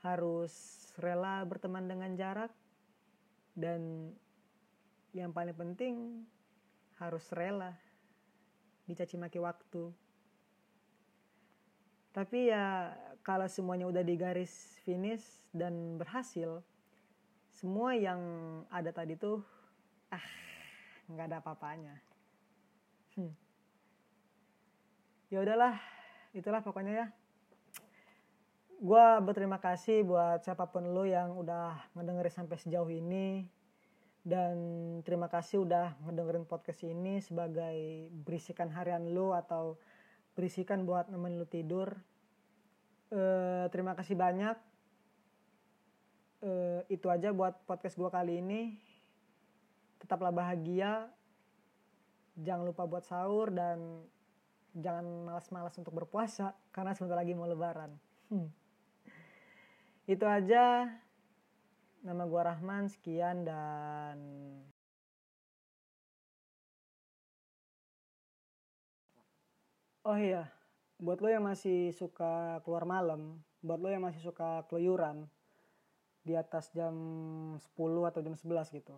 [0.00, 0.52] Harus
[0.96, 2.52] rela berteman dengan jarak
[3.56, 4.12] dan
[5.12, 6.24] yang paling penting
[7.02, 7.74] harus rela
[8.86, 9.90] dicaci maki waktu
[12.10, 16.62] tapi ya kalau semuanya udah di garis finish dan berhasil
[17.50, 18.20] semua yang
[18.70, 19.42] ada tadi tuh
[20.10, 20.26] ah
[21.10, 21.94] nggak ada apa-apanya
[23.18, 23.34] hmm.
[25.30, 25.74] ya udahlah
[26.34, 27.06] itulah pokoknya ya
[28.80, 33.44] gue berterima kasih buat siapa pun lo yang udah ngedengerin sampai sejauh ini.
[34.20, 34.56] Dan
[35.04, 39.80] terima kasih udah ngedengerin podcast ini sebagai berisikan harian lo atau
[40.32, 41.92] berisikan buat nemen lo tidur.
[43.12, 43.20] E,
[43.68, 44.56] terima kasih banyak.
[46.40, 46.50] E,
[46.88, 48.80] itu aja buat podcast gue kali ini.
[50.00, 51.08] Tetaplah bahagia.
[52.40, 54.04] Jangan lupa buat sahur dan
[54.72, 57.92] jangan malas-malas untuk berpuasa karena sebentar lagi mau lebaran.
[58.32, 58.59] Hmm.
[60.10, 60.90] Itu aja.
[62.02, 64.18] Nama gua Rahman, sekian dan
[70.02, 70.50] Oh iya,
[70.98, 75.30] buat lo yang masih suka keluar malam, buat lo yang masih suka keluyuran
[76.26, 76.96] di atas jam
[77.54, 78.96] 10 atau jam 11 gitu.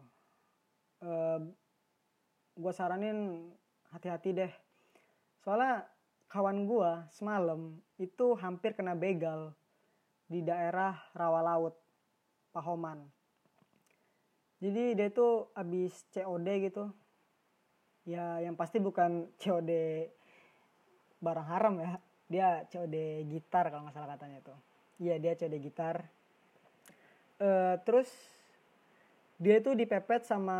[1.03, 1.45] Uh,
[2.57, 3.51] gue saranin
[3.93, 4.53] hati-hati deh.
[5.45, 5.85] Soalnya
[6.33, 9.53] kawan gue semalam itu hampir kena begal
[10.33, 11.77] di daerah rawa laut
[12.57, 13.05] Pahoman.
[14.65, 16.89] Jadi dia tuh abis COD gitu.
[18.09, 19.71] Ya yang pasti bukan COD
[21.21, 21.93] barang haram ya.
[22.33, 24.59] Dia COD gitar kalau nggak salah katanya tuh.
[24.97, 26.09] Iya dia COD gitar.
[27.37, 28.09] Uh, terus
[29.37, 30.59] dia tuh dipepet sama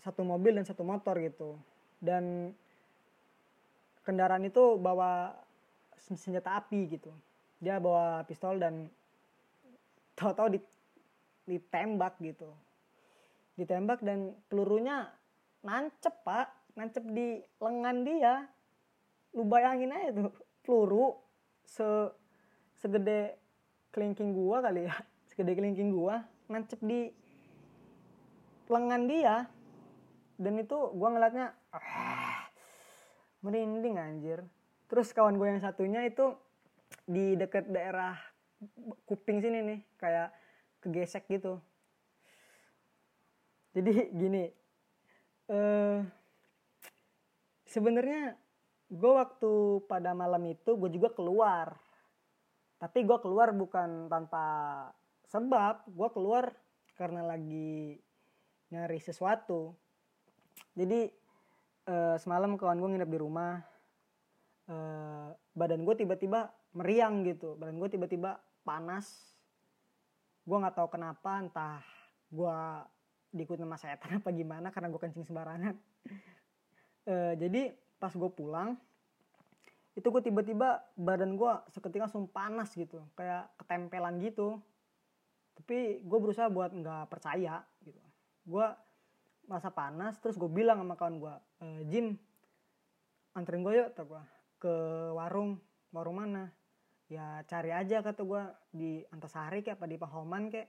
[0.00, 1.60] satu mobil dan satu motor gitu.
[2.00, 2.56] Dan
[4.00, 5.36] kendaraan itu bawa
[6.16, 7.12] senjata api gitu
[7.58, 8.86] dia bawa pistol dan
[10.14, 10.58] tahu-tahu
[11.46, 12.50] ditembak gitu.
[13.58, 15.10] Ditembak dan pelurunya
[15.66, 16.54] nancep pak.
[16.78, 18.46] Nancep di lengan dia.
[19.34, 20.30] Lu bayangin aja tuh
[20.62, 21.18] peluru
[21.66, 21.86] se
[22.78, 23.34] segede
[23.90, 24.94] kelingking gua kali ya.
[25.30, 27.10] Segede kelingking gua nancep di
[28.70, 29.50] lengan dia.
[30.38, 32.46] Dan itu gua ngeliatnya ah,
[33.42, 34.46] merinding anjir.
[34.88, 36.32] Terus kawan gue yang satunya itu
[37.08, 38.20] di dekat daerah
[39.08, 40.28] kuping sini nih kayak
[40.84, 41.56] kegesek gitu.
[43.72, 44.44] Jadi gini
[45.48, 46.04] uh,
[47.64, 48.36] sebenarnya
[48.92, 49.52] gue waktu
[49.88, 51.80] pada malam itu gue juga keluar.
[52.78, 54.44] Tapi gue keluar bukan tanpa
[55.26, 56.52] sebab gue keluar
[56.94, 57.96] karena lagi
[58.68, 59.72] nyari sesuatu.
[60.76, 61.08] Jadi
[61.88, 63.64] uh, semalam kawan gue nginep di rumah
[64.68, 67.56] uh, badan gue tiba-tiba meriang gitu.
[67.56, 69.08] Badan gue tiba-tiba panas.
[70.44, 71.80] Gue nggak tahu kenapa entah
[72.28, 72.58] gue
[73.32, 75.76] diikut sama setan apa gimana karena gue kencing sembarangan.
[77.08, 78.76] E, jadi pas gue pulang
[79.96, 83.00] itu gue tiba-tiba badan gue seketika langsung panas gitu.
[83.16, 84.60] Kayak ketempelan gitu.
[85.56, 87.96] Tapi gue berusaha buat nggak percaya gitu.
[88.44, 88.68] Gue
[89.48, 91.34] masa panas terus gue bilang sama kawan gue
[91.64, 92.06] e, Jim
[93.32, 94.22] anterin gue yuk kata gue
[94.60, 94.74] ke
[95.16, 95.56] warung.
[95.96, 96.52] Warung mana
[97.08, 100.68] ya cari aja kata gue di Antasari kayak apa di Pahoman kayak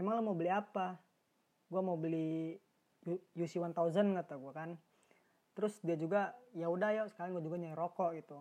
[0.00, 0.96] emang lo mau beli apa?
[1.68, 2.56] Gue mau beli
[3.36, 3.72] UC 1000
[4.16, 4.70] kata gue kan.
[5.52, 8.40] Terus dia juga ya udah ya sekarang gue juga nyari rokok gitu.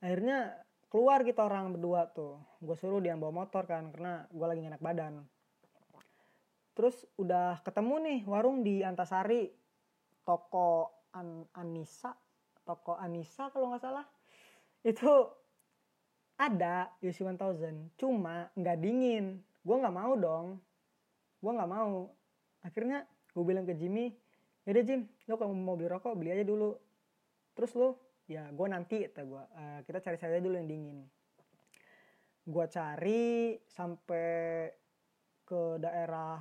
[0.00, 0.56] Akhirnya
[0.88, 2.38] keluar kita orang berdua tuh.
[2.62, 5.26] Gue suruh dia bawa motor kan karena gue lagi enak badan.
[6.78, 9.50] Terus udah ketemu nih warung di Antasari.
[10.20, 12.14] Toko An Anissa
[12.70, 14.06] toko Anissa kalau nggak salah.
[14.86, 15.26] Itu
[16.40, 19.44] ada UC 1000 cuma nggak dingin.
[19.60, 20.56] Gue nggak mau dong.
[21.44, 22.08] Gue nggak mau.
[22.64, 23.04] Akhirnya
[23.36, 24.16] gue bilang ke Jimmy
[24.68, 26.76] yaudah Jim lo kalau mau beli rokok beli aja dulu.
[27.56, 27.88] Terus lo
[28.30, 30.98] ya gue nanti kata gue uh, kita cari saja dulu yang dingin.
[32.44, 34.70] Gue cari sampai
[35.44, 36.40] ke daerah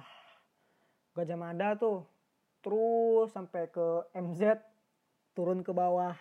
[1.16, 2.08] Gajah Mada tuh.
[2.60, 4.64] Terus sampai ke MZ
[5.36, 6.16] turun ke bawah.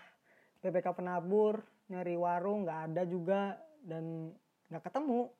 [0.58, 3.56] PPK penabur nyari warung nggak ada juga
[3.88, 4.36] dan
[4.68, 5.32] nggak ketemu.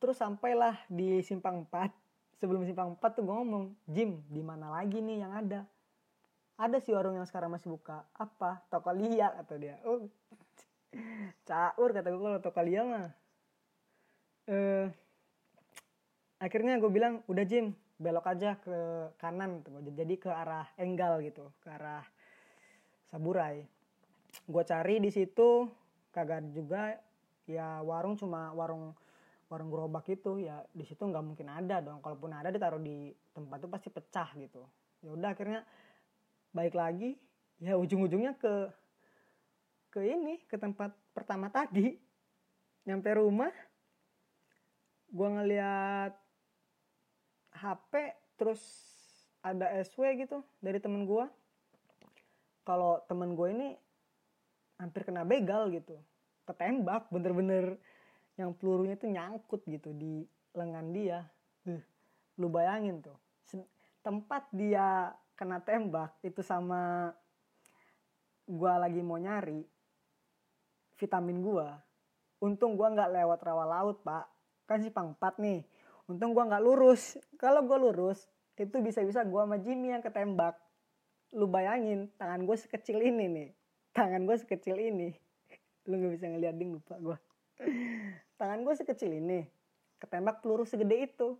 [0.00, 1.92] Terus sampailah di simpang 4
[2.40, 5.60] sebelum simpang 4 tuh gue ngomong Jim di mana lagi nih yang ada?
[6.56, 8.08] Ada sih warung yang sekarang masih buka.
[8.16, 8.64] Apa?
[8.72, 9.76] Toko lia kata dia.
[9.84, 10.08] Oh
[11.48, 13.08] caur kata gue kalau toko lia mah.
[14.48, 14.88] Eh
[16.42, 17.70] akhirnya gue bilang udah Jim
[18.02, 18.74] belok aja ke
[19.22, 22.02] kanan tuh jadi ke arah Enggal gitu ke arah
[23.06, 23.62] Saburai.
[24.48, 25.70] Gue cari di situ
[26.10, 26.98] kagak juga
[27.46, 28.94] ya warung cuma warung
[29.52, 32.00] warung gerobak itu ya di situ nggak mungkin ada dong.
[32.00, 34.64] Kalaupun ada ditaruh di tempat itu pasti pecah gitu.
[35.04, 35.60] Ya udah akhirnya
[36.56, 37.20] baik lagi
[37.60, 38.54] ya ujung-ujungnya ke
[39.92, 42.00] ke ini ke tempat pertama tadi.
[42.88, 43.52] Nyampe rumah
[45.12, 46.16] gue ngeliat
[47.52, 47.92] HP
[48.40, 48.62] terus
[49.44, 51.28] ada SW gitu dari temen gue
[52.64, 53.68] kalau temen gue ini
[54.80, 55.98] hampir kena begal gitu
[56.48, 57.78] ketembak bener-bener
[58.34, 60.24] yang pelurunya tuh nyangkut gitu di
[60.56, 61.20] lengan dia.
[61.68, 61.82] Uh,
[62.40, 63.16] lu bayangin tuh.
[64.02, 67.14] Tempat dia kena tembak itu sama
[68.48, 69.62] gua lagi mau nyari
[70.98, 71.78] vitamin gua.
[72.42, 74.26] Untung gua nggak lewat rawa laut, Pak.
[74.66, 75.62] Kan si pangpat nih.
[76.10, 77.18] Untung gua nggak lurus.
[77.38, 78.26] Kalau gua lurus,
[78.58, 80.58] itu bisa-bisa gua sama Jimmy yang ketembak.
[81.32, 83.48] Lu bayangin, tangan gue sekecil ini nih.
[83.96, 85.16] Tangan gue sekecil ini.
[85.88, 87.18] Lu gak bisa ngeliat ding lupa gue
[88.40, 89.46] tangan gue sekecil ini
[90.02, 91.38] ketembak peluru segede itu.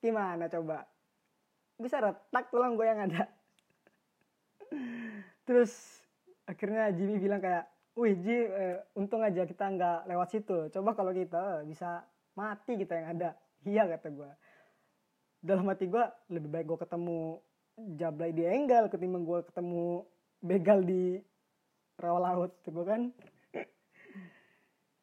[0.00, 0.88] Gimana coba?
[1.76, 3.28] Bisa retak tulang gue yang ada.
[5.44, 6.00] Terus
[6.48, 10.72] akhirnya Jimmy bilang kayak wih Ji eh, untung aja kita nggak lewat situ.
[10.72, 13.36] Coba kalau kita bisa mati kita yang ada.
[13.68, 14.30] Iya kata gue
[15.40, 17.40] dalam hati gue lebih baik gue ketemu
[17.96, 20.04] Jablay di Enggal ketimbang gue ketemu
[20.44, 21.16] begal di
[21.96, 23.08] rawa laut gue kan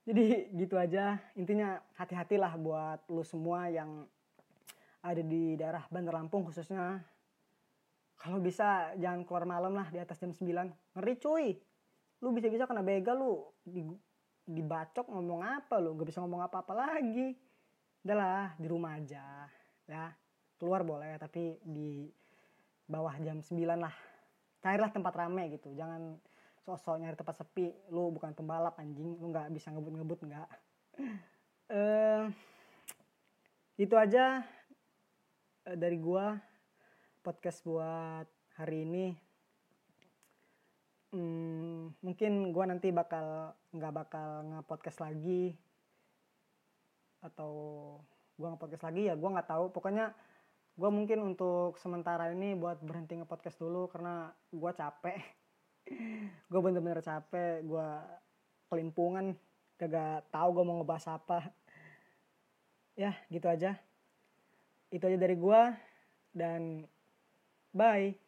[0.07, 1.19] jadi gitu aja.
[1.35, 4.07] Intinya hati-hatilah buat lu semua yang
[5.03, 7.03] ada di daerah Bandar Lampung khususnya.
[8.17, 11.47] Kalau bisa jangan keluar malam lah di atas jam 9 ngeri cuy.
[12.23, 13.83] Lu bisa-bisa kena begal lu di,
[14.47, 15.93] dibacok ngomong apa lu?
[15.99, 17.35] Gak bisa ngomong apa-apa lagi.
[18.01, 19.45] Udahlah di rumah aja
[19.85, 20.15] ya.
[20.57, 22.07] Keluar boleh tapi di
[22.87, 23.93] bawah jam 9 lah.
[24.63, 25.75] Carilah tempat rame gitu.
[25.75, 26.15] Jangan
[26.67, 29.15] sosok nyari tempat sepi lu bukan pembalap anjing.
[29.15, 30.47] Lu nggak bisa ngebut-ngebut nggak.
[31.71, 32.27] Uh,
[33.87, 34.43] itu aja
[35.63, 36.35] uh, dari gua
[37.23, 38.27] podcast buat
[38.59, 39.05] hari ini.
[41.15, 45.55] Hmm, mungkin gua nanti bakal nggak bakal nge-podcast lagi.
[47.23, 47.51] Atau
[48.35, 49.71] gua nge-podcast lagi ya gua nggak tahu.
[49.71, 50.11] Pokoknya
[50.77, 55.17] gue mungkin untuk sementara ini buat berhenti nge-podcast dulu karena gue capek
[56.47, 57.89] gue bener-bener capek gue
[58.67, 59.35] kelimpungan
[59.79, 61.39] kagak tahu gue mau ngebahas apa.
[62.97, 63.77] Ya gitu aja.
[64.89, 65.61] Itu aja dari gue
[66.33, 66.83] dan
[67.71, 68.26] bye